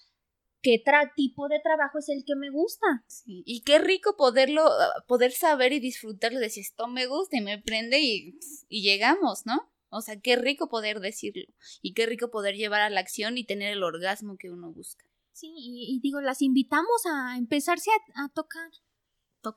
qué 0.63 0.83
tra- 0.85 1.13
tipo 1.15 1.49
de 1.49 1.61
trabajo 1.61 1.99
es 1.99 2.09
el 2.09 2.25
que 2.25 2.35
me 2.37 2.51
gusta. 2.51 2.87
Sí, 3.07 3.43
y 3.47 3.63
qué 3.63 3.79
rico 3.79 4.17
poderlo, 4.17 4.65
ah, 4.67 5.05
poder 5.07 5.33
saber 5.33 5.73
y 5.73 5.81
disfrutarlo, 5.81 6.39
de 6.41 6.51
si 6.51 6.61
esto 6.61 6.87
me 6.89 7.07
gusta 7.07 7.37
y 7.37 7.41
me 7.41 7.59
prende 7.59 8.01
y, 8.01 8.39
y 8.69 8.83
llegamos, 8.83 9.45
¿no? 9.45 9.69
O 9.91 10.01
sea, 10.01 10.19
qué 10.21 10.37
rico 10.37 10.69
poder 10.69 11.01
decirlo 11.01 11.45
y 11.83 11.93
qué 11.93 12.07
rico 12.07 12.31
poder 12.31 12.57
llevar 12.57 12.81
a 12.81 12.89
la 12.91 13.01
acción 13.01 13.37
y 13.37 13.45
tener 13.45 13.73
el 13.73 13.83
orgasmo 13.83 14.39
que 14.39 14.51
uno 14.51 14.73
busca. 14.73 15.05
Sí, 15.33 15.53
y, 15.57 15.95
y 15.97 16.01
digo, 16.01 16.21
las 16.21 16.41
invitamos 16.41 17.05
a 17.07 17.37
empezarse 17.37 17.91
a, 18.15 18.25
a 18.25 18.29
tocar, 18.31 18.71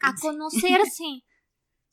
a 0.02 0.15
conocerse. 0.22 1.04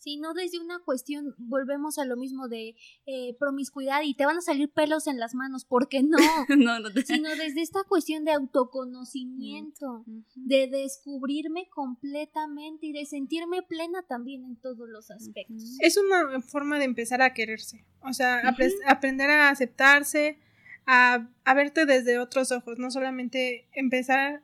Si 0.02 0.16
no 0.16 0.34
desde 0.34 0.58
una 0.58 0.80
cuestión, 0.80 1.34
volvemos 1.38 1.96
a 1.98 2.04
lo 2.04 2.16
mismo 2.16 2.48
de 2.48 2.74
eh, 3.06 3.36
promiscuidad 3.38 4.02
y 4.02 4.14
te 4.14 4.26
van 4.26 4.36
a 4.38 4.40
salir 4.40 4.68
pelos 4.70 5.06
en 5.06 5.20
las 5.20 5.34
manos, 5.34 5.64
¿por 5.64 5.88
qué 5.88 6.02
no? 6.02 6.16
no, 6.58 6.80
no 6.80 6.92
te... 6.92 7.02
Sino 7.06 7.30
desde 7.30 7.62
esta 7.62 7.84
cuestión 7.84 8.24
de 8.24 8.32
autoconocimiento, 8.32 10.00
Ujú. 10.06 10.24
de 10.34 10.66
descubrirme 10.68 11.68
completamente 11.70 12.86
y 12.86 12.92
de 12.92 13.06
sentirme 13.06 13.62
plena 13.62 14.02
también 14.02 14.44
en 14.44 14.56
todos 14.56 14.88
los 14.88 15.10
aspectos. 15.10 15.76
Es 15.80 15.96
una 15.96 16.40
forma 16.42 16.78
de 16.78 16.84
empezar 16.86 17.22
a 17.22 17.32
quererse, 17.34 17.84
o 18.00 18.12
sea, 18.12 18.42
aprender 18.86 19.30
a 19.30 19.50
aceptarse, 19.50 20.38
a, 20.86 21.28
a 21.44 21.54
verte 21.54 21.86
desde 21.86 22.18
otros 22.18 22.50
ojos, 22.50 22.78
no 22.78 22.90
solamente 22.90 23.68
empezar 23.72 24.42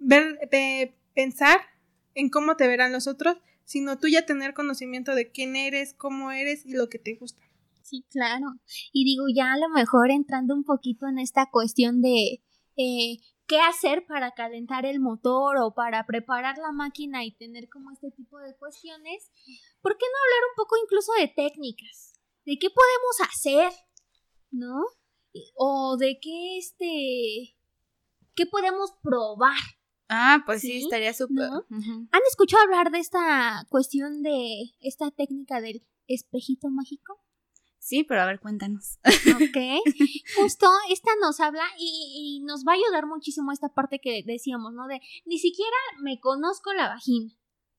ver, 0.00 0.38
pe- 0.50 0.94
pensar 1.14 1.58
en 2.14 2.28
cómo 2.28 2.56
te 2.56 2.66
verán 2.66 2.90
los 2.92 3.06
otros, 3.06 3.36
sino 3.70 4.00
tú 4.00 4.08
ya 4.08 4.26
tener 4.26 4.52
conocimiento 4.52 5.14
de 5.14 5.30
quién 5.30 5.54
eres, 5.54 5.94
cómo 5.94 6.32
eres 6.32 6.66
y 6.66 6.72
lo 6.72 6.88
que 6.88 6.98
te 6.98 7.14
gusta. 7.14 7.40
Sí, 7.82 8.04
claro. 8.10 8.46
Y 8.92 9.04
digo, 9.04 9.26
ya 9.32 9.52
a 9.52 9.58
lo 9.58 9.68
mejor 9.68 10.10
entrando 10.10 10.56
un 10.56 10.64
poquito 10.64 11.06
en 11.06 11.20
esta 11.20 11.48
cuestión 11.52 12.02
de 12.02 12.42
eh, 12.76 13.18
qué 13.46 13.60
hacer 13.60 14.04
para 14.08 14.32
calentar 14.32 14.86
el 14.86 14.98
motor 14.98 15.58
o 15.58 15.72
para 15.72 16.04
preparar 16.04 16.58
la 16.58 16.72
máquina 16.72 17.24
y 17.24 17.30
tener 17.30 17.68
como 17.68 17.92
este 17.92 18.10
tipo 18.10 18.40
de 18.40 18.56
cuestiones, 18.56 19.30
¿por 19.80 19.96
qué 19.96 20.04
no 20.04 20.18
hablar 20.18 20.50
un 20.50 20.56
poco 20.56 20.74
incluso 20.82 21.12
de 21.20 21.28
técnicas? 21.28 22.14
¿De 22.44 22.58
qué 22.58 22.70
podemos 22.70 23.20
hacer? 23.20 23.72
¿No? 24.50 24.82
O 25.54 25.96
de 25.96 26.18
qué 26.20 26.58
este... 26.58 27.56
¿Qué 28.34 28.46
podemos 28.46 28.94
probar? 29.00 29.54
Ah, 30.12 30.42
pues 30.44 30.60
sí, 30.60 30.72
Sí, 30.72 30.82
estaría 30.82 31.14
súper. 31.14 31.48
¿Han 31.70 32.22
escuchado 32.28 32.64
hablar 32.64 32.90
de 32.90 32.98
esta 32.98 33.64
cuestión 33.68 34.22
de 34.22 34.72
esta 34.80 35.12
técnica 35.12 35.60
del 35.60 35.86
espejito 36.08 36.68
mágico? 36.68 37.20
Sí, 37.78 38.02
pero 38.04 38.20
a 38.20 38.26
ver, 38.26 38.40
cuéntanos. 38.40 38.98
Ok. 39.06 39.56
Justo 40.36 40.68
esta 40.90 41.12
nos 41.20 41.38
habla 41.38 41.62
y, 41.78 42.40
y 42.40 42.44
nos 42.44 42.64
va 42.66 42.72
a 42.72 42.74
ayudar 42.74 43.06
muchísimo 43.06 43.52
esta 43.52 43.68
parte 43.68 44.00
que 44.00 44.22
decíamos, 44.26 44.72
¿no? 44.74 44.88
De 44.88 45.00
ni 45.24 45.38
siquiera 45.38 45.76
me 46.02 46.18
conozco 46.18 46.72
la 46.72 46.88
vagina. 46.88 47.32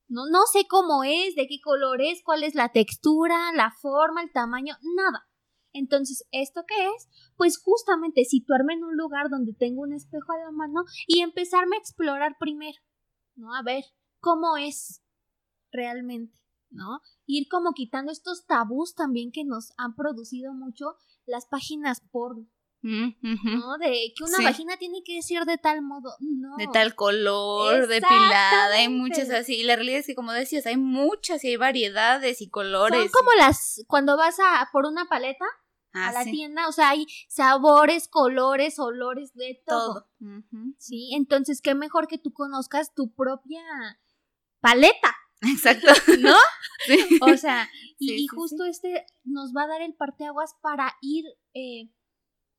No, 0.08 0.24
no 0.32 0.46
sé 0.52 0.66
cómo 0.68 1.04
es, 1.04 1.36
de 1.36 1.48
qué 1.48 1.60
color 1.62 2.02
es, 2.02 2.24
cuál 2.24 2.44
es 2.44 2.56
la 2.56 2.70
textura, 2.70 3.52
la 3.54 3.72
forma, 3.72 4.24
el 4.24 4.32
tamaño, 4.32 4.76
nada. 4.96 5.30
Entonces, 5.74 6.26
¿esto 6.32 6.64
qué 6.68 6.76
es? 6.96 7.08
Pues 7.38 7.58
justamente 7.62 8.26
situarme 8.26 8.74
en 8.74 8.84
un 8.84 8.98
lugar 8.98 9.30
donde 9.30 9.54
tengo 9.54 9.82
un 9.82 9.94
espejo 9.94 10.32
a 10.34 10.38
la 10.46 10.52
mano 10.52 10.82
y 11.08 11.22
empezarme 11.22 11.76
a 11.78 11.80
explorar 11.80 12.36
primero, 12.40 12.78
¿no? 13.36 13.54
A 13.56 13.62
ver 13.64 13.84
cómo 14.20 14.58
es 14.58 15.02
realmente, 15.72 16.38
¿no? 16.70 17.00
Ir 17.26 17.48
como 17.50 17.72
quitando 17.74 18.12
estos 18.12 18.46
tabús 18.46 18.94
también 18.96 19.32
que 19.32 19.44
nos 19.46 19.72
han 19.78 19.96
producido 19.96 20.54
mucho 20.54 20.96
las 21.26 21.46
páginas 21.46 22.02
porno, 22.12 22.48
Mm. 22.84 23.10
¿no? 23.60 23.78
De 23.78 24.12
que 24.18 24.24
una 24.24 24.38
Sí. 24.38 24.44
vagina 24.44 24.76
tiene 24.78 25.04
que 25.06 25.22
ser 25.22 25.46
de 25.46 25.60
tal 25.60 25.84
modo, 25.84 26.16
no. 26.20 26.58
De 26.58 26.68
tal 26.74 26.96
color, 26.96 27.86
depilada, 27.88 28.74
hay 28.76 28.90
muchas 28.90 29.30
así. 29.30 29.58
Y 29.60 29.64
la 29.64 29.76
realidad 29.76 30.00
es 30.00 30.08
que, 30.08 30.16
como 30.16 30.32
decías, 30.32 30.66
hay 30.66 30.78
muchas 30.78 31.44
y 31.44 31.50
hay 31.50 31.58
variedades 31.58 32.42
y 32.42 32.50
colores. 32.50 33.00
Son 33.00 33.10
como 33.12 33.30
las 33.38 33.84
cuando 33.88 34.18
vas 34.18 34.40
a 34.40 34.68
por 34.74 34.88
una 34.88 35.06
paleta 35.06 35.46
Ah, 35.94 36.10
a 36.10 36.12
la 36.14 36.24
sí, 36.24 36.32
tienda, 36.32 36.68
o 36.68 36.72
sea, 36.72 36.90
hay 36.90 37.06
sabores, 37.28 38.08
colores, 38.08 38.80
olores, 38.80 39.34
de 39.34 39.62
todo. 39.66 40.08
Sí, 40.78 41.12
entonces 41.16 41.62
qué 41.62 41.76
mejor 41.76 42.08
que 42.08 42.18
tú 42.18 42.32
conozcas 42.32 42.94
tu 42.94 43.14
propia 43.14 43.62
paleta, 44.62 45.16
Exacto. 45.42 45.88
¿no? 46.22 46.36
Sí. 46.88 47.20
O 47.22 47.38
sea, 47.38 47.70
y, 48.00 48.08
Sí, 48.08 48.14
y 48.16 48.18
sí, 48.20 48.28
justo 48.28 48.66
este 48.66 49.06
nos 49.24 49.54
va 49.56 49.64
a 49.64 49.68
dar 49.68 49.82
el 49.84 49.94
parteaguas 49.94 50.56
para 50.64 50.96
ir 51.00 51.26
eh, 51.54 51.92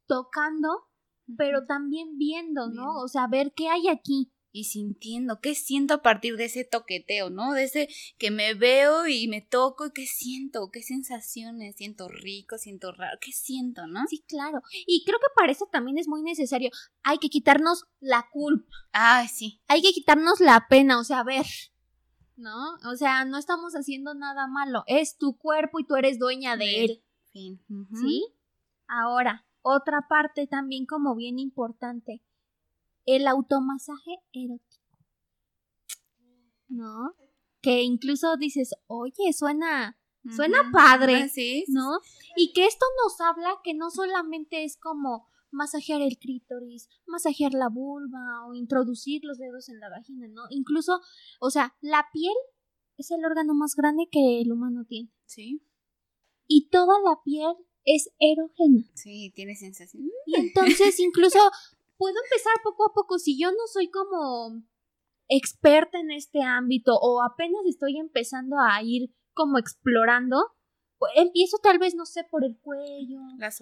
tocando, 0.07 0.89
pero 1.37 1.65
también 1.65 2.19
viendo, 2.19 2.69
¿no? 2.69 2.83
Bien. 2.83 3.05
O 3.05 3.09
sea, 3.09 3.27
ver 3.27 3.53
qué 3.57 3.69
hay 3.69 3.89
aquí, 3.89 4.33
y 4.53 4.65
sintiendo, 4.65 5.41
qué 5.41 5.55
siento 5.55 5.95
a 5.95 6.03
partir 6.03 6.37
de 6.37 6.45
ese 6.45 6.65
toqueteo, 6.65 7.31
¿no? 7.31 7.55
De 7.55 7.65
ese 7.65 7.89
que 8.19 8.31
me 8.31 8.53
veo 8.53 9.09
y 9.09 9.27
me 9.27 9.41
toco 9.41 9.87
y 9.87 9.93
qué 9.93 10.07
siento, 10.07 10.71
qué 10.71 10.83
sensaciones, 10.83 11.77
siento 11.77 12.09
rico, 12.09 12.59
siento 12.59 12.93
raro, 12.93 13.19
qué 13.21 13.33
siento, 13.33 13.87
¿no? 13.87 14.01
Sí, 14.09 14.23
claro. 14.29 14.61
Y 14.87 15.05
creo 15.07 15.19
que 15.19 15.35
para 15.35 15.51
eso 15.51 15.67
también 15.73 15.97
es 15.97 16.07
muy 16.07 16.23
necesario. 16.23 16.71
Hay 17.03 17.19
que 17.19 17.31
quitarnos 17.31 17.87
la 17.99 18.29
culpa. 18.31 18.71
Ay, 18.93 19.29
sí. 19.29 19.63
Hay 19.69 19.81
que 19.81 19.93
quitarnos 19.93 20.41
la 20.41 20.67
pena, 20.69 21.01
o 21.01 21.05
sea, 21.05 21.21
a 21.21 21.25
ver. 21.25 21.47
¿No? 22.37 22.75
O 22.91 22.97
sea, 22.97 23.25
no 23.25 23.39
estamos 23.39 23.73
haciendo 23.73 24.15
nada 24.15 24.47
malo. 24.49 24.85
Es 24.87 25.17
tu 25.17 25.39
cuerpo 25.39 25.81
y 25.81 25.87
tú 25.87 25.97
eres 25.97 26.19
dueña 26.19 26.57
de 26.57 26.85
él. 26.85 27.05
Fin. 27.31 27.65
¿Sí? 27.95 28.27
Ahora, 28.87 29.47
otra 29.63 30.07
parte 30.09 30.47
también 30.47 30.85
como 30.85 31.15
bien 31.15 31.39
importante 31.39 32.23
el 33.07 33.27
automasaje 33.27 34.19
erótico. 34.33 34.99
¿No? 36.69 37.15
Que 37.61 37.83
incluso 37.83 38.37
dices, 38.37 38.75
oye, 38.87 39.33
suena, 39.33 39.99
suena 40.35 40.71
padre, 40.73 41.29
sí, 41.29 41.65
¿no? 41.69 42.01
Y 42.37 42.53
que 42.53 42.67
esto 42.67 42.87
nos 43.05 43.21
habla 43.21 43.59
que 43.63 43.75
no 43.75 43.91
solamente 43.91 44.65
es 44.65 44.77
como 44.77 45.29
masajear 45.53 46.01
el 46.01 46.19
clítoris, 46.19 46.89
masajear 47.07 47.53
la 47.53 47.69
vulva 47.69 48.47
o 48.47 48.55
introducir 48.55 49.23
los 49.25 49.39
dedos 49.39 49.69
en 49.69 49.81
la 49.81 49.91
vagina, 49.91 50.27
¿no? 50.29 50.43
Incluso, 50.51 51.01
o 51.41 51.51
sea, 51.51 51.77
la 51.81 52.07
piel 52.13 52.35
es 52.97 53.11
el 53.11 53.25
órgano 53.25 53.55
más 53.55 53.75
grande 53.77 54.09
que 54.11 54.41
el 54.41 54.51
humano 54.51 54.85
tiene. 54.89 55.11
Sí. 55.27 55.63
Y 56.49 56.69
toda 56.71 56.95
la 57.05 57.21
piel 57.23 57.55
es 57.85 58.11
erógena. 58.19 58.85
Sí, 58.95 59.33
tiene 59.35 59.55
sensación. 59.57 60.05
Y 60.27 60.37
entonces 60.37 60.99
incluso 61.01 61.39
puedo 62.03 62.17
empezar 62.25 62.55
poco 62.65 62.85
a 62.85 62.93
poco. 62.93 63.21
Si 63.21 63.39
yo 63.39 63.53
no 63.53 63.69
soy 63.73 63.89
como 63.89 64.61
experta 65.29 66.01
en 66.01 66.11
este 66.11 66.43
ámbito 66.43 66.99
o 67.01 67.23
apenas 67.23 67.63
estoy 67.65 67.97
empezando 67.97 68.57
a 68.59 68.83
ir 68.83 69.15
como 69.35 69.57
explorando, 69.57 70.37
pues 70.99 71.13
empiezo 71.15 71.59
tal 71.63 71.79
vez, 71.79 71.95
no 71.95 72.05
sé, 72.05 72.25
por 72.25 72.45
el 72.45 72.59
cuello, 72.61 73.21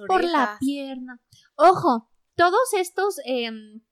por 0.08 0.24
la 0.24 0.56
pierna. 0.58 1.20
Ojo, 1.54 2.08
todos 2.34 2.72
estos 2.72 3.16
em, 3.26 3.82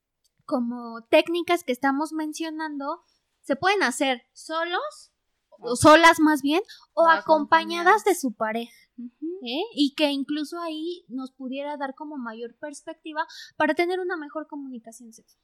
como 0.47 1.07
técnicas 1.11 1.63
que 1.63 1.73
estamos 1.73 2.15
mencionando 2.15 3.03
se 3.43 3.55
pueden 3.55 3.83
hacer 3.83 4.23
solos, 4.33 5.13
o 5.61 5.77
solas 5.77 6.21
más 6.21 6.41
bien, 6.41 6.63
o, 6.95 7.07
acompañadas 7.07 8.03
de 8.05 8.15
su 8.15 8.33
pareja. 8.35 8.73
¿Eh? 8.99 9.63
y 9.75 9.95
que 9.95 10.11
incluso 10.11 10.61
ahí 10.61 11.05
nos 11.09 11.33
pudiera 11.33 11.77
dar 11.77 11.95
como 11.95 12.17
mayor 12.17 12.57
perspectiva 12.59 13.27
para 13.57 13.75
tener 13.75 14.01
una 14.01 14.17
mejor 14.17 14.47
comunicación 14.47 15.13
sexual. 15.13 15.43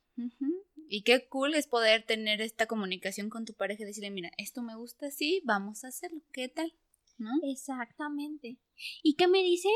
Y 0.88 1.02
qué 1.02 1.28
cool 1.28 1.54
es 1.54 1.66
poder 1.66 2.04
tener 2.04 2.40
esta 2.40 2.66
comunicación 2.66 3.30
con 3.30 3.44
tu 3.44 3.54
pareja 3.54 3.82
y 3.82 3.86
decirle, 3.86 4.10
mira, 4.10 4.30
esto 4.38 4.62
me 4.62 4.76
gusta 4.76 5.06
así, 5.06 5.42
vamos 5.44 5.84
a 5.84 5.88
hacerlo, 5.88 6.20
¿qué 6.32 6.48
tal? 6.48 6.72
¿No? 7.18 7.30
Exactamente. 7.42 8.58
¿Y 9.02 9.14
qué 9.14 9.28
me 9.28 9.42
dicen 9.42 9.72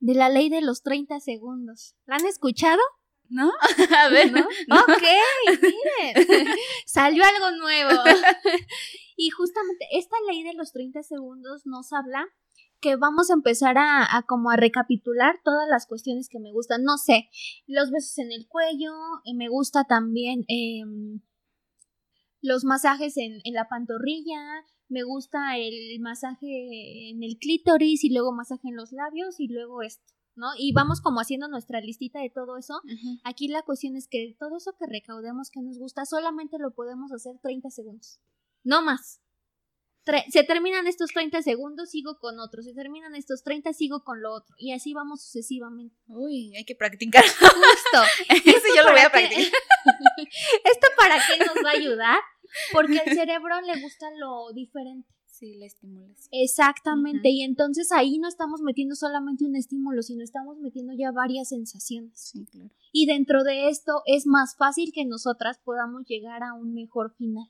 de 0.00 0.14
la 0.14 0.28
ley 0.28 0.48
de 0.48 0.60
los 0.60 0.82
30 0.82 1.20
segundos? 1.20 1.96
¿La 2.06 2.16
han 2.16 2.26
escuchado? 2.26 2.80
¿No? 3.28 3.50
A 3.98 4.08
ver. 4.08 4.30
¿No? 4.32 4.40
Ok, 4.82 5.02
miren. 5.62 6.46
Salió 6.86 7.24
algo 7.24 7.56
nuevo. 7.56 7.90
y 9.16 9.30
justamente 9.30 9.86
esta 9.92 10.16
ley 10.28 10.42
de 10.42 10.54
los 10.54 10.72
30 10.72 11.02
segundos 11.02 11.62
nos 11.64 11.92
habla 11.92 12.28
que 12.82 12.96
vamos 12.96 13.30
a 13.30 13.34
empezar 13.34 13.76
a, 13.78 14.24
como 14.26 14.50
a 14.50 14.56
recapitular 14.56 15.36
todas 15.42 15.66
las 15.70 15.86
cuestiones 15.86 16.28
que 16.28 16.40
me 16.40 16.52
gustan. 16.52 16.82
No 16.82 16.98
sé, 16.98 17.30
los 17.66 17.90
besos 17.90 18.18
en 18.18 18.32
el 18.32 18.46
cuello, 18.48 18.92
eh, 19.24 19.34
me 19.34 19.48
gusta 19.48 19.84
también 19.84 20.44
em, 20.48 21.20
los 22.42 22.64
masajes 22.64 23.16
en, 23.16 23.40
en, 23.44 23.54
la 23.54 23.68
pantorrilla, 23.68 24.42
me 24.88 25.04
gusta 25.04 25.56
el 25.56 26.00
masaje 26.00 27.10
en 27.10 27.22
el 27.22 27.38
clítoris 27.38 28.04
y 28.04 28.12
luego 28.12 28.32
masaje 28.32 28.68
en 28.68 28.76
los 28.76 28.92
labios 28.92 29.38
y 29.38 29.48
luego 29.48 29.80
esto. 29.82 30.12
¿no? 30.34 30.48
Y 30.58 30.72
vamos 30.72 31.00
como 31.00 31.20
haciendo 31.20 31.46
nuestra 31.46 31.80
listita 31.80 32.20
de 32.20 32.30
todo 32.30 32.56
eso. 32.56 32.80
Aquí 33.22 33.48
la 33.48 33.62
cuestión 33.62 33.96
es 33.96 34.08
que 34.08 34.34
todo 34.38 34.56
eso 34.56 34.74
que 34.78 34.86
recaudemos 34.86 35.50
que 35.50 35.60
nos 35.60 35.78
gusta 35.78 36.04
solamente 36.06 36.58
lo 36.58 36.74
podemos 36.74 37.12
hacer 37.12 37.38
30 37.38 37.70
segundos. 37.70 38.18
No 38.64 38.82
más 38.82 39.20
se 40.30 40.44
terminan 40.44 40.86
estos 40.86 41.10
30 41.12 41.42
segundos, 41.42 41.90
sigo 41.90 42.18
con 42.18 42.40
otro, 42.40 42.62
se 42.62 42.74
terminan 42.74 43.14
estos 43.14 43.42
30, 43.44 43.72
sigo 43.72 44.02
con 44.02 44.20
lo 44.20 44.32
otro, 44.32 44.54
y 44.58 44.72
así 44.72 44.92
vamos 44.92 45.22
sucesivamente. 45.22 45.96
Uy, 46.08 46.54
hay 46.56 46.64
que 46.64 46.74
practicar. 46.74 47.22
Justo. 47.40 48.02
Eso 48.44 48.66
yo 48.76 48.82
lo 48.82 48.92
voy 48.92 49.00
a 49.00 49.10
practicar. 49.10 49.44
¿Esto 50.64 50.86
para 50.96 51.16
qué 51.26 51.44
nos 51.44 51.64
va 51.64 51.70
a 51.70 51.78
ayudar? 51.78 52.18
Porque 52.72 52.98
al 52.98 53.14
cerebro 53.14 53.60
le 53.62 53.80
gusta 53.80 54.06
lo 54.18 54.52
diferente. 54.52 55.08
Sí, 55.26 55.56
la 55.56 55.66
estimulación. 55.66 56.28
Exactamente, 56.30 57.30
y 57.30 57.42
entonces 57.42 57.90
ahí 57.90 58.18
no 58.18 58.28
estamos 58.28 58.60
metiendo 58.60 58.94
solamente 58.94 59.44
un 59.44 59.56
estímulo, 59.56 60.02
sino 60.02 60.22
estamos 60.22 60.58
metiendo 60.58 60.92
ya 60.96 61.10
varias 61.10 61.48
sensaciones. 61.48 62.12
Sí, 62.14 62.44
claro. 62.46 62.70
Y 62.92 63.06
dentro 63.06 63.42
de 63.42 63.68
esto 63.68 64.02
es 64.06 64.26
más 64.26 64.56
fácil 64.56 64.92
que 64.94 65.04
nosotras 65.04 65.58
podamos 65.64 66.04
llegar 66.06 66.42
a 66.44 66.54
un 66.54 66.74
mejor 66.74 67.14
final. 67.16 67.48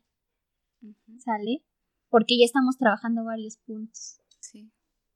¿Sale? 1.19 1.65
Porque 2.13 2.39
ya 2.39 2.45
estamos 2.45 2.77
trabajando 2.77 3.25
varios 3.25 3.57
puntos. 3.57 4.21
Sí. 4.39 4.71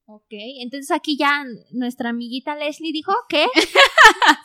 Ok, 0.06 0.32
entonces 0.60 0.90
aquí 0.90 1.18
ya 1.18 1.44
nuestra 1.72 2.10
amiguita 2.10 2.56
Leslie 2.56 2.92
dijo 2.92 3.12
que 3.28 3.46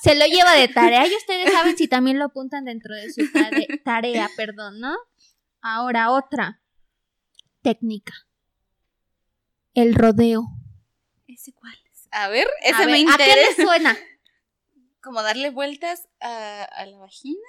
se 0.02 0.16
lo 0.16 0.26
lleva 0.26 0.54
de 0.54 0.68
tarea 0.68 1.08
y 1.08 1.16
ustedes 1.16 1.52
saben 1.54 1.78
si 1.78 1.88
también 1.88 2.20
lo 2.20 2.26
apuntan 2.26 2.66
dentro 2.66 2.94
de 2.94 3.12
su 3.12 3.22
tarea, 3.84 4.30
perdón, 4.36 4.80
¿no? 4.80 4.96
Ahora 5.62 6.12
otra 6.12 6.62
técnica. 7.62 8.14
El 9.74 9.96
rodeo. 9.96 10.44
¿Ese 11.28 11.54
cuál 11.54 11.78
es? 11.94 12.10
A 12.12 12.28
ver, 12.28 12.48
ese 12.64 12.86
me 12.88 13.00
interesa. 13.00 13.32
¿A 13.32 13.36
qué 13.36 13.42
le 13.58 13.66
suena? 13.66 13.98
Como 15.02 15.24
darle 15.24 15.52
vueltas 15.52 16.10
a, 16.20 16.86
la 16.86 16.98
vagina. 16.98 17.40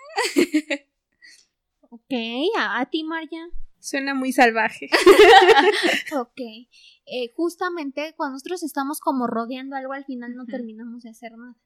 ok, 1.91 2.13
a, 2.59 2.79
a 2.81 2.87
ti, 2.87 3.03
María. 3.03 3.49
Suena 3.83 4.15
muy 4.15 4.33
salvaje. 4.33 4.89
ok. 6.17 6.41
Eh, 7.05 7.33
justamente 7.35 8.15
cuando 8.17 8.35
nosotros 8.35 8.63
estamos 8.63 9.01
como 9.01 9.27
rodeando 9.27 9.75
algo, 9.75 9.93
al 9.93 10.05
final 10.05 10.37
no 10.37 10.47
terminamos 10.47 11.03
de 11.03 11.11
hacer 11.11 11.33
nada. 11.37 11.57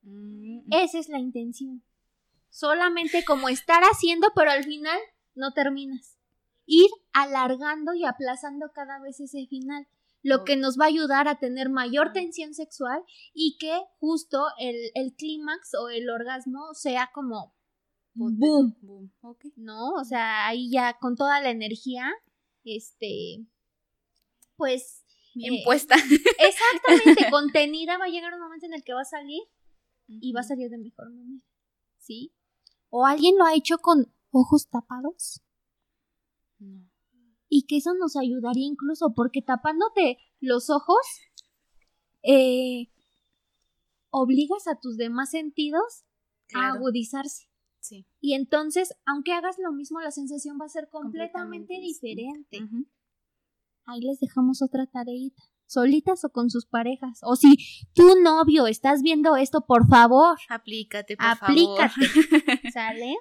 Mm. 0.00 0.72
Esa 0.72 0.98
es 0.98 1.10
la 1.10 1.18
intención. 1.18 1.82
Solamente 2.48 3.26
como 3.26 3.50
estar 3.50 3.82
haciendo, 3.82 4.28
pero 4.34 4.52
al 4.52 4.64
final 4.64 4.98
no 5.34 5.52
terminas. 5.52 6.16
Ir 6.64 6.88
alargando 7.12 7.92
y 7.92 8.06
aplazando 8.06 8.72
cada 8.74 8.98
vez 8.98 9.20
ese 9.20 9.46
final. 9.46 9.86
Lo 10.22 10.44
que 10.44 10.56
nos 10.56 10.80
va 10.80 10.86
a 10.86 10.88
ayudar 10.88 11.28
a 11.28 11.38
tener 11.38 11.68
mayor 11.68 12.14
tensión 12.14 12.54
sexual 12.54 13.02
y 13.34 13.58
que 13.58 13.78
justo 14.00 14.46
el, 14.58 14.76
el 14.94 15.14
clímax 15.14 15.74
o 15.74 15.90
el 15.90 16.08
orgasmo 16.08 16.72
sea 16.72 17.10
como 17.12 17.54
boom, 18.16 18.76
boom. 18.80 19.12
¿no? 19.56 19.94
O 19.94 20.04
sea, 20.04 20.46
ahí 20.46 20.70
ya 20.70 20.98
con 20.98 21.16
toda 21.16 21.40
la 21.40 21.50
energía, 21.50 22.10
este, 22.64 23.46
pues... 24.56 25.04
Bien 25.34 25.54
eh, 25.54 25.62
puesta. 25.64 25.94
Exactamente, 26.38 27.26
contenida, 27.30 27.98
va 27.98 28.06
a 28.06 28.08
llegar 28.08 28.32
un 28.32 28.40
momento 28.40 28.66
en 28.66 28.74
el 28.74 28.82
que 28.82 28.94
va 28.94 29.02
a 29.02 29.04
salir 29.04 29.42
y 30.08 30.32
va 30.32 30.40
a 30.40 30.44
salir 30.44 30.70
de 30.70 30.78
mejor 30.78 31.10
manera, 31.10 31.44
¿sí? 31.98 32.32
¿O 32.88 33.04
alguien 33.04 33.36
lo 33.36 33.44
ha 33.44 33.54
hecho 33.54 33.78
con 33.78 34.12
ojos 34.30 34.68
tapados? 34.68 35.42
No. 36.58 36.88
Y 37.48 37.66
que 37.66 37.76
eso 37.76 37.92
nos 37.94 38.16
ayudaría 38.16 38.66
incluso, 38.66 39.12
porque 39.14 39.42
tapándote 39.42 40.18
los 40.40 40.70
ojos, 40.70 40.98
eh, 42.22 42.88
obligas 44.10 44.66
a 44.68 44.80
tus 44.80 44.96
demás 44.96 45.30
sentidos 45.30 46.04
a 46.54 46.72
agudizarse. 46.72 47.48
Y 48.20 48.34
entonces, 48.34 48.94
aunque 49.04 49.32
hagas 49.32 49.56
lo 49.58 49.72
mismo, 49.72 50.00
la 50.00 50.10
sensación 50.10 50.58
va 50.60 50.66
a 50.66 50.70
ser 50.70 50.88
completamente, 50.90 51.74
diferente. 51.80 52.58
Ahí 53.84 54.00
les 54.00 54.18
dejamos 54.20 54.62
otra 54.62 54.86
tareita. 54.86 55.42
Solitas 55.66 56.24
o 56.24 56.30
con 56.30 56.48
sus 56.48 56.66
parejas. 56.66 57.20
O 57.22 57.34
si 57.34 57.56
tu 57.92 58.20
novio 58.22 58.66
estás 58.66 59.02
viendo 59.02 59.36
esto, 59.36 59.66
por 59.66 59.88
favor. 59.88 60.38
Aplícate, 60.48 61.16
por 61.16 61.26
aplícate, 61.26 62.70
¿Sale? 62.72 63.16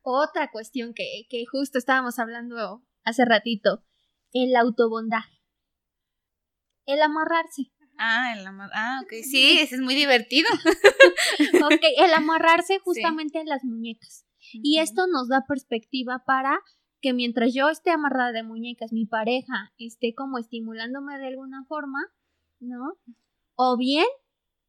Otra 0.00 0.50
cuestión 0.50 0.94
que, 0.94 1.26
que 1.28 1.44
justo 1.46 1.78
estábamos 1.78 2.18
hablando 2.18 2.82
hace 3.04 3.24
ratito. 3.24 3.84
El 4.32 4.56
autobondaje. 4.56 5.42
El 6.86 7.02
amarrarse. 7.02 7.72
Ah, 7.98 8.34
el 8.36 8.46
ah, 8.46 9.00
ok, 9.02 9.12
sí, 9.22 9.58
ese 9.58 9.76
es 9.76 9.80
muy 9.80 9.94
divertido. 9.94 10.48
ok, 11.64 11.82
el 11.98 12.12
amarrarse 12.14 12.78
justamente 12.78 13.40
en 13.40 13.48
las 13.48 13.64
muñecas. 13.64 14.26
Y 14.52 14.78
esto 14.78 15.06
nos 15.06 15.28
da 15.28 15.44
perspectiva 15.46 16.22
para 16.24 16.60
que 17.00 17.12
mientras 17.12 17.52
yo 17.54 17.68
esté 17.68 17.90
amarrada 17.90 18.32
de 18.32 18.42
muñecas, 18.42 18.92
mi 18.92 19.06
pareja 19.06 19.72
esté 19.78 20.14
como 20.14 20.38
estimulándome 20.38 21.18
de 21.18 21.28
alguna 21.28 21.64
forma, 21.64 21.98
¿no? 22.60 22.98
O 23.54 23.76
bien, 23.76 24.06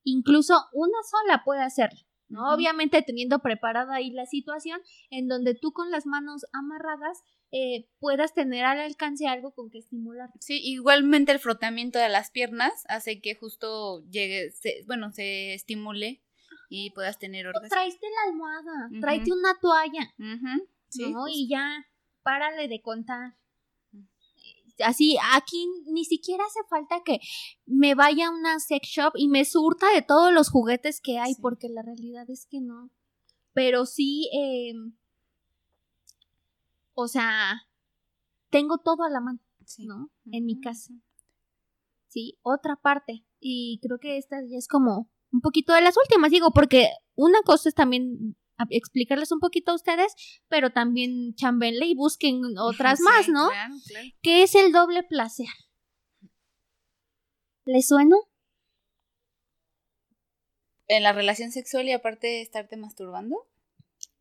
incluso 0.03 0.55
una 0.73 0.97
sola 1.03 1.43
puede 1.43 1.61
hacerlo. 1.61 2.06
¿No? 2.29 2.53
Obviamente 2.53 3.01
teniendo 3.01 3.39
preparada 3.39 3.95
ahí 3.95 4.11
la 4.11 4.25
situación 4.25 4.79
en 5.09 5.27
donde 5.27 5.55
tú 5.55 5.71
con 5.71 5.91
las 5.91 6.05
manos 6.05 6.45
amarradas 6.53 7.23
eh, 7.51 7.87
puedas 7.99 8.33
tener 8.33 8.65
al 8.65 8.79
alcance 8.79 9.27
algo 9.27 9.53
con 9.53 9.69
que 9.69 9.79
estimular. 9.79 10.29
Sí, 10.39 10.59
igualmente 10.63 11.31
el 11.31 11.39
frotamiento 11.39 11.99
de 11.99 12.09
las 12.09 12.31
piernas 12.31 12.83
hace 12.89 13.21
que 13.21 13.35
justo 13.35 14.03
llegue, 14.09 14.51
bueno, 14.85 15.11
se 15.11 15.53
estimule 15.53 16.21
y 16.69 16.91
puedas 16.91 17.19
tener 17.19 17.47
orgasmo. 17.47 17.69
Traiste 17.69 18.05
la 18.09 18.31
almohada, 18.31 18.89
tráete 18.99 19.31
una 19.31 19.57
toalla, 19.61 20.13
¿no? 20.17 21.27
Y 21.29 21.47
ya, 21.49 21.85
párale 22.23 22.67
de 22.67 22.81
contar. 22.81 23.35
Así, 24.83 25.17
aquí 25.33 25.67
ni 25.85 26.05
siquiera 26.05 26.43
hace 26.45 26.59
falta 26.69 27.01
que 27.03 27.19
me 27.65 27.95
vaya 27.95 28.27
a 28.27 28.31
una 28.31 28.59
sex 28.59 28.87
shop 28.87 29.13
y 29.15 29.27
me 29.27 29.45
surta 29.45 29.91
de 29.93 30.01
todos 30.01 30.31
los 30.33 30.49
juguetes 30.49 31.01
que 31.01 31.17
hay, 31.17 31.35
porque 31.41 31.69
la 31.69 31.81
realidad 31.81 32.29
es 32.29 32.47
que 32.49 32.61
no. 32.61 32.89
Pero 33.53 33.85
sí, 33.85 34.29
eh, 34.33 34.73
o 36.93 37.07
sea, 37.07 37.67
tengo 38.49 38.77
todo 38.77 39.03
a 39.03 39.09
la 39.09 39.19
mano, 39.19 39.39
¿no? 39.79 40.09
En 40.31 40.45
mi 40.45 40.59
casa. 40.59 40.93
Sí, 42.07 42.37
otra 42.41 42.75
parte. 42.75 43.25
Y 43.39 43.79
creo 43.81 43.99
que 43.99 44.17
esta 44.17 44.37
ya 44.47 44.57
es 44.57 44.67
como 44.67 45.09
un 45.31 45.41
poquito 45.41 45.73
de 45.73 45.81
las 45.81 45.95
últimas, 45.97 46.31
digo, 46.31 46.51
porque 46.51 46.89
una 47.15 47.41
cosa 47.43 47.69
es 47.69 47.75
también 47.75 48.35
explicarles 48.69 49.31
un 49.31 49.39
poquito 49.39 49.71
a 49.71 49.75
ustedes, 49.75 50.13
pero 50.47 50.71
también 50.71 51.35
chambenle 51.35 51.85
y 51.85 51.95
busquen 51.95 52.41
otras 52.59 52.99
más, 52.99 53.27
¿no? 53.29 53.49
Claro, 53.49 53.75
claro. 53.87 54.07
¿Qué 54.21 54.43
es 54.43 54.55
el 54.55 54.71
doble 54.71 55.03
placer? 55.03 55.47
¿Les 57.65 57.87
suena? 57.87 58.15
¿En 60.87 61.03
la 61.03 61.11
relación 61.11 61.51
sexual 61.51 61.87
y 61.87 61.91
aparte 61.91 62.27
de 62.27 62.41
estarte 62.41 62.77
masturbando? 62.77 63.35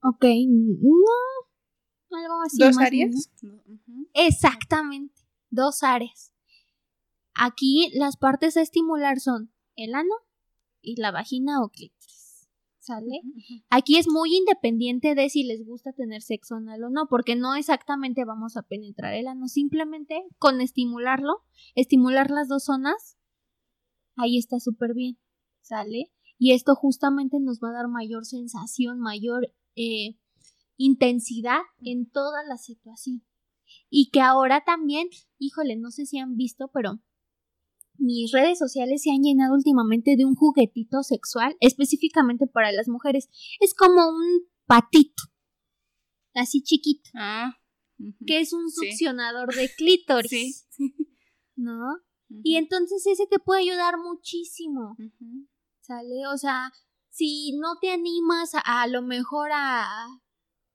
Ok, 0.02 0.24
no. 0.24 2.18
Algo 2.18 2.42
así. 2.44 2.58
¿Dos 2.58 2.78
áreas? 2.78 3.30
Exactamente, 4.14 5.14
dos 5.50 5.82
áreas. 5.82 6.32
Aquí 7.34 7.90
las 7.94 8.16
partes 8.16 8.56
a 8.56 8.62
estimular 8.62 9.20
son 9.20 9.52
el 9.76 9.94
ano 9.94 10.14
y 10.80 11.00
la 11.00 11.10
vagina 11.10 11.62
o 11.62 11.68
clítoris. 11.68 12.25
¿Sale? 12.86 13.20
Aquí 13.68 13.96
es 13.96 14.06
muy 14.06 14.32
independiente 14.36 15.16
de 15.16 15.28
si 15.28 15.42
les 15.42 15.66
gusta 15.66 15.92
tener 15.92 16.22
sexo 16.22 16.54
anal 16.54 16.84
o 16.84 16.88
no, 16.88 17.08
porque 17.10 17.34
no 17.34 17.56
exactamente 17.56 18.24
vamos 18.24 18.56
a 18.56 18.62
penetrar 18.62 19.12
el 19.14 19.26
ano, 19.26 19.48
simplemente 19.48 20.22
con 20.38 20.60
estimularlo, 20.60 21.42
estimular 21.74 22.30
las 22.30 22.46
dos 22.46 22.62
zonas, 22.62 23.18
ahí 24.14 24.38
está 24.38 24.60
súper 24.60 24.94
bien, 24.94 25.18
¿sale? 25.62 26.12
Y 26.38 26.52
esto 26.52 26.76
justamente 26.76 27.40
nos 27.40 27.58
va 27.58 27.70
a 27.70 27.72
dar 27.72 27.88
mayor 27.88 28.24
sensación, 28.24 29.00
mayor 29.00 29.52
eh, 29.74 30.16
intensidad 30.76 31.62
en 31.80 32.08
toda 32.08 32.44
la 32.44 32.56
situación. 32.56 33.24
Y 33.90 34.10
que 34.10 34.20
ahora 34.20 34.62
también, 34.64 35.08
híjole, 35.38 35.74
no 35.74 35.90
sé 35.90 36.06
si 36.06 36.18
han 36.18 36.36
visto, 36.36 36.70
pero 36.72 37.00
mis 37.98 38.32
redes 38.32 38.58
sociales 38.58 39.02
se 39.02 39.10
han 39.10 39.22
llenado 39.22 39.54
últimamente 39.54 40.16
de 40.16 40.24
un 40.24 40.34
juguetito 40.34 41.02
sexual 41.02 41.56
específicamente 41.60 42.46
para 42.46 42.72
las 42.72 42.88
mujeres. 42.88 43.28
Es 43.60 43.74
como 43.74 44.08
un 44.08 44.48
patito, 44.66 45.22
así 46.34 46.62
chiquito, 46.62 47.10
ah, 47.14 47.54
que 48.26 48.40
es 48.40 48.52
un 48.52 48.70
succionador 48.70 49.54
de 49.54 49.70
clítoris, 49.76 50.68
¿no? 51.56 51.80
Y 52.42 52.56
entonces 52.56 53.06
ese 53.06 53.26
te 53.26 53.38
puede 53.38 53.62
ayudar 53.62 53.98
muchísimo, 53.98 54.96
¿sale? 55.80 56.26
O 56.32 56.36
sea, 56.36 56.72
si 57.10 57.56
no 57.56 57.78
te 57.80 57.90
animas 57.90 58.54
a, 58.54 58.82
a 58.82 58.86
lo 58.88 59.02
mejor 59.02 59.50
a, 59.52 60.06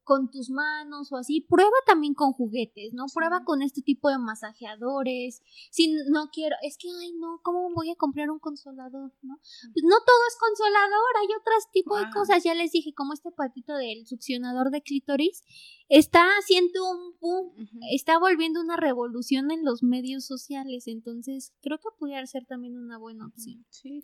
con 0.04 0.30
tus 0.30 0.50
manos 0.50 1.12
o 1.12 1.18
así, 1.18 1.42
prueba 1.42 1.78
también 1.86 2.14
con 2.14 2.34
juguetes, 2.34 2.94
¿no? 2.94 3.06
Prueba 3.14 3.44
con 3.44 3.62
este 3.62 3.82
tipo 3.82 4.10
de 4.10 4.18
masajeadores. 4.18 5.42
Si 5.72 5.94
no 6.10 6.30
quiero, 6.32 6.56
es 6.64 6.78
que, 6.78 6.88
ay, 7.02 7.14
no, 7.14 7.40
¿cómo 7.44 7.74
voy 7.74 7.92
a 7.92 7.96
comprar 7.96 8.30
un 8.30 8.40
consolador, 8.40 9.14
no? 9.22 9.38
Pues 9.38 9.84
no 9.84 9.96
todo 10.06 10.22
es 10.28 10.38
consolador, 10.40 11.18
hay 11.22 11.28
otros 11.40 11.72
tipos 11.72 12.00
de 12.00 12.10
cosas. 12.12 12.44
Ya 12.44 12.54
les 12.54 12.72
dije, 12.72 12.94
como 12.94 13.14
este 13.14 13.32
patito 13.32 13.76
del 13.76 14.06
succionador 14.08 14.72
de 14.72 14.82
clítoris 14.82 15.44
está 15.90 16.26
haciendo 16.40 16.90
un 16.90 17.16
boom, 17.20 17.70
está 17.92 18.18
volviendo 18.18 18.62
una 18.62 18.78
revolución 18.78 19.52
en 19.52 19.64
los 19.64 19.84
medios 19.84 20.26
sociales. 20.26 20.88
Entonces, 20.88 21.54
creo 21.62 21.78
que 21.78 21.90
pudiera 21.98 22.26
ser 22.26 22.46
también 22.46 22.78
una 22.78 22.98
buena 22.98 23.26
opción. 23.26 23.66
Sí, 23.70 24.04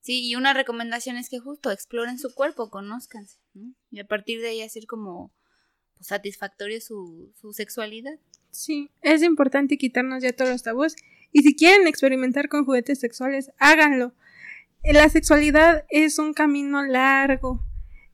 Sí, 0.00 0.26
y 0.26 0.36
una 0.36 0.54
recomendación 0.54 1.16
es 1.16 1.28
que 1.28 1.38
justo 1.38 1.70
exploren 1.70 2.18
su 2.18 2.34
cuerpo, 2.34 2.70
conózcanse, 2.70 3.38
¿no? 3.54 3.74
Y 3.90 4.00
a 4.00 4.06
partir 4.06 4.40
de 4.40 4.48
ahí 4.48 4.62
hacer 4.62 4.86
como 4.86 5.32
pues, 5.94 6.06
satisfactorio 6.06 6.80
su, 6.80 7.32
su 7.40 7.52
sexualidad. 7.52 8.18
Sí, 8.50 8.90
es 9.02 9.22
importante 9.22 9.76
quitarnos 9.76 10.22
ya 10.22 10.32
todos 10.32 10.50
los 10.50 10.62
tabús. 10.62 10.96
Y 11.32 11.42
si 11.42 11.54
quieren 11.54 11.86
experimentar 11.86 12.48
con 12.48 12.64
juguetes 12.64 13.00
sexuales, 13.00 13.50
háganlo. 13.58 14.14
La 14.84 15.08
sexualidad 15.08 15.84
es 15.90 16.18
un 16.18 16.32
camino 16.32 16.84
largo 16.84 17.62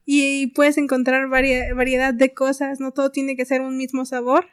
y 0.04 0.48
puedes 0.48 0.76
encontrar 0.78 1.28
variedad 1.28 2.12
de 2.12 2.34
cosas, 2.34 2.80
no 2.80 2.92
todo 2.92 3.10
tiene 3.10 3.36
que 3.36 3.44
ser 3.44 3.60
un 3.60 3.76
mismo 3.76 4.04
sabor. 4.04 4.48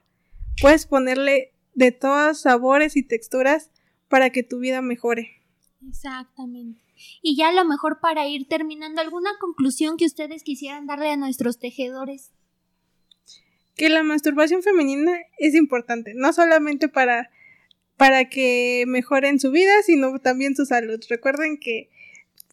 Puedes 0.62 0.86
ponerle 0.86 1.54
de 1.74 1.91
todos 1.91 2.41
sabores 2.41 2.96
y 2.96 3.04
texturas 3.04 3.72
para 4.08 4.30
que 4.30 4.44
tu 4.44 4.60
vida 4.60 4.82
mejore. 4.82 5.41
Exactamente. 5.88 6.82
Y 7.22 7.36
ya 7.36 7.50
a 7.50 7.54
lo 7.54 7.66
mejor 7.66 8.00
para 8.02 8.28
ir 8.28 8.48
terminando, 8.48 9.02
¿alguna 9.02 9.32
conclusión 9.40 9.98
que 9.98 10.06
ustedes 10.06 10.44
quisieran 10.44 10.88
darle 10.88 11.12
a 11.12 11.18
nuestros 11.18 11.60
tejedores? 11.60 12.32
Que 13.76 13.90
la 13.90 14.04
masturbación 14.04 14.64
femenina 14.64 15.14
es 15.38 15.56
importante, 15.56 16.14
no 16.16 16.34
solamente 16.34 16.88
para, 16.88 17.30
para 17.98 18.30
que 18.30 18.84
mejoren 18.88 19.40
su 19.40 19.52
vida, 19.52 19.74
sino 19.84 20.20
también 20.20 20.56
su 20.56 20.66
salud. 20.66 21.00
Recuerden 21.10 21.58
que 21.58 21.90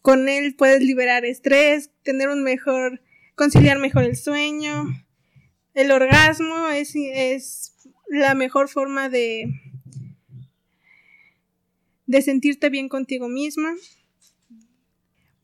con 0.01 0.29
él 0.29 0.55
puedes 0.55 0.81
liberar 0.81 1.25
estrés, 1.25 1.91
tener 2.03 2.29
un 2.29 2.43
mejor, 2.43 3.01
conciliar 3.35 3.79
mejor 3.79 4.03
el 4.03 4.15
sueño. 4.15 4.85
El 5.73 5.91
orgasmo 5.91 6.69
es, 6.69 6.93
es 6.95 7.73
la 8.07 8.33
mejor 8.33 8.69
forma 8.69 9.09
de, 9.09 9.45
de 12.05 12.21
sentirte 12.21 12.69
bien 12.69 12.89
contigo 12.89 13.29
misma. 13.29 13.75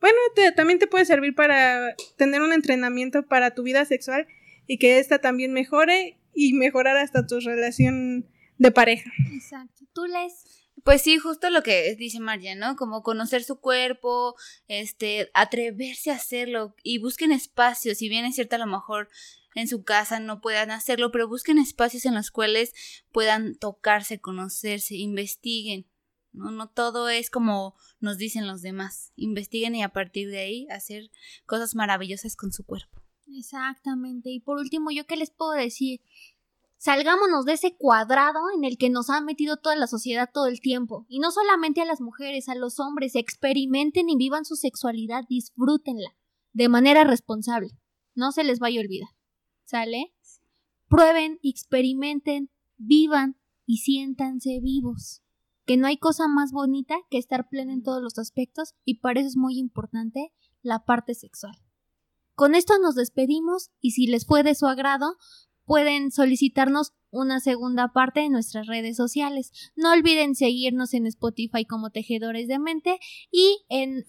Bueno, 0.06 0.52
también 0.54 0.78
te 0.78 0.86
puede 0.86 1.04
servir 1.04 1.34
para 1.34 1.96
tener 2.16 2.40
un 2.40 2.52
entrenamiento 2.52 3.26
para 3.26 3.54
tu 3.54 3.64
vida 3.64 3.84
sexual 3.84 4.28
y 4.68 4.78
que 4.78 5.00
esta 5.00 5.18
también 5.18 5.52
mejore 5.52 6.16
y 6.32 6.52
mejorar 6.52 6.96
hasta 6.96 7.26
tu 7.26 7.40
relación 7.40 8.24
de 8.56 8.70
pareja. 8.70 9.10
Exacto. 9.34 9.84
¿Tú 9.92 10.04
les 10.04 10.64
pues 10.84 11.02
sí, 11.02 11.18
justo 11.18 11.50
lo 11.50 11.64
que 11.64 11.96
dice 11.96 12.20
María, 12.20 12.54
¿no? 12.54 12.76
Como 12.76 13.02
conocer 13.02 13.42
su 13.42 13.58
cuerpo, 13.58 14.36
este, 14.68 15.28
atreverse 15.34 16.12
a 16.12 16.14
hacerlo 16.14 16.76
y 16.84 16.98
busquen 16.98 17.32
espacios, 17.32 17.98
si 17.98 18.08
bien 18.08 18.24
es 18.24 18.36
cierto 18.36 18.54
a 18.54 18.60
lo 18.60 18.66
mejor 18.66 19.08
en 19.56 19.66
su 19.66 19.82
casa 19.82 20.20
no 20.20 20.40
puedan 20.40 20.70
hacerlo, 20.70 21.10
pero 21.10 21.26
busquen 21.26 21.58
espacios 21.58 22.06
en 22.06 22.14
los 22.14 22.30
cuales 22.30 22.72
puedan 23.10 23.56
tocarse, 23.56 24.20
conocerse, 24.20 24.94
investiguen, 24.94 25.86
¿no? 26.36 26.50
No 26.50 26.68
todo 26.68 27.08
es 27.08 27.30
como 27.30 27.74
nos 27.98 28.18
dicen 28.18 28.46
los 28.46 28.62
demás. 28.62 29.12
Investiguen 29.16 29.74
y 29.74 29.82
a 29.82 29.88
partir 29.88 30.28
de 30.28 30.38
ahí 30.38 30.66
hacer 30.70 31.10
cosas 31.46 31.74
maravillosas 31.74 32.36
con 32.36 32.52
su 32.52 32.64
cuerpo. 32.64 33.02
Exactamente. 33.26 34.30
Y 34.30 34.40
por 34.40 34.58
último, 34.58 34.90
¿yo 34.90 35.06
qué 35.06 35.16
les 35.16 35.30
puedo 35.30 35.52
decir? 35.52 36.00
Salgámonos 36.78 37.46
de 37.46 37.54
ese 37.54 37.74
cuadrado 37.74 38.40
en 38.54 38.64
el 38.64 38.78
que 38.78 38.90
nos 38.90 39.10
ha 39.10 39.20
metido 39.20 39.56
toda 39.56 39.76
la 39.76 39.86
sociedad 39.86 40.30
todo 40.32 40.46
el 40.46 40.60
tiempo. 40.60 41.06
Y 41.08 41.18
no 41.18 41.32
solamente 41.32 41.80
a 41.80 41.86
las 41.86 42.00
mujeres, 42.00 42.48
a 42.48 42.54
los 42.54 42.78
hombres. 42.78 43.16
Experimenten 43.16 44.08
y 44.08 44.16
vivan 44.16 44.44
su 44.44 44.56
sexualidad, 44.56 45.24
disfrútenla 45.28 46.14
de 46.52 46.68
manera 46.68 47.04
responsable. 47.04 47.70
No 48.14 48.30
se 48.30 48.44
les 48.44 48.58
vaya 48.58 48.80
a 48.80 48.84
olvidar. 48.84 49.08
¿Sale? 49.64 50.14
Prueben, 50.88 51.40
experimenten, 51.42 52.50
vivan 52.76 53.36
y 53.66 53.78
siéntanse 53.78 54.60
vivos 54.62 55.22
que 55.66 55.76
no 55.76 55.86
hay 55.86 55.98
cosa 55.98 56.28
más 56.28 56.52
bonita 56.52 56.96
que 57.10 57.18
estar 57.18 57.48
plena 57.48 57.72
en 57.72 57.82
todos 57.82 58.02
los 58.02 58.18
aspectos 58.18 58.74
y 58.84 59.00
para 59.00 59.20
eso 59.20 59.28
es 59.28 59.36
muy 59.36 59.58
importante 59.58 60.32
la 60.62 60.84
parte 60.84 61.14
sexual. 61.14 61.56
Con 62.34 62.54
esto 62.54 62.74
nos 62.78 62.94
despedimos 62.94 63.70
y 63.80 63.92
si 63.92 64.06
les 64.06 64.26
fue 64.26 64.42
de 64.42 64.54
su 64.54 64.66
agrado, 64.66 65.16
pueden 65.64 66.12
solicitarnos 66.12 66.92
una 67.10 67.40
segunda 67.40 67.92
parte 67.92 68.20
en 68.24 68.32
nuestras 68.32 68.66
redes 68.66 68.96
sociales. 68.96 69.50
No 69.74 69.92
olviden 69.92 70.34
seguirnos 70.34 70.94
en 70.94 71.06
Spotify 71.06 71.64
como 71.64 71.90
Tejedores 71.90 72.46
de 72.46 72.58
Mente 72.58 72.98
y 73.30 73.64
en 73.68 74.04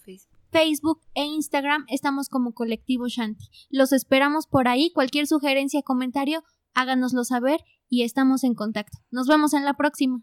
Facebook 0.50 1.00
e 1.14 1.24
Instagram 1.24 1.84
estamos 1.88 2.28
como 2.28 2.52
Colectivo 2.52 3.08
Shanti. 3.08 3.46
Los 3.70 3.92
esperamos 3.92 4.46
por 4.46 4.68
ahí. 4.68 4.92
Cualquier 4.92 5.26
sugerencia, 5.26 5.82
comentario, 5.82 6.44
háganoslo 6.74 7.24
saber 7.24 7.60
y 7.88 8.02
estamos 8.02 8.44
en 8.44 8.54
contacto. 8.54 8.98
Nos 9.10 9.26
vemos 9.26 9.54
en 9.54 9.64
la 9.64 9.74
próxima. 9.74 10.22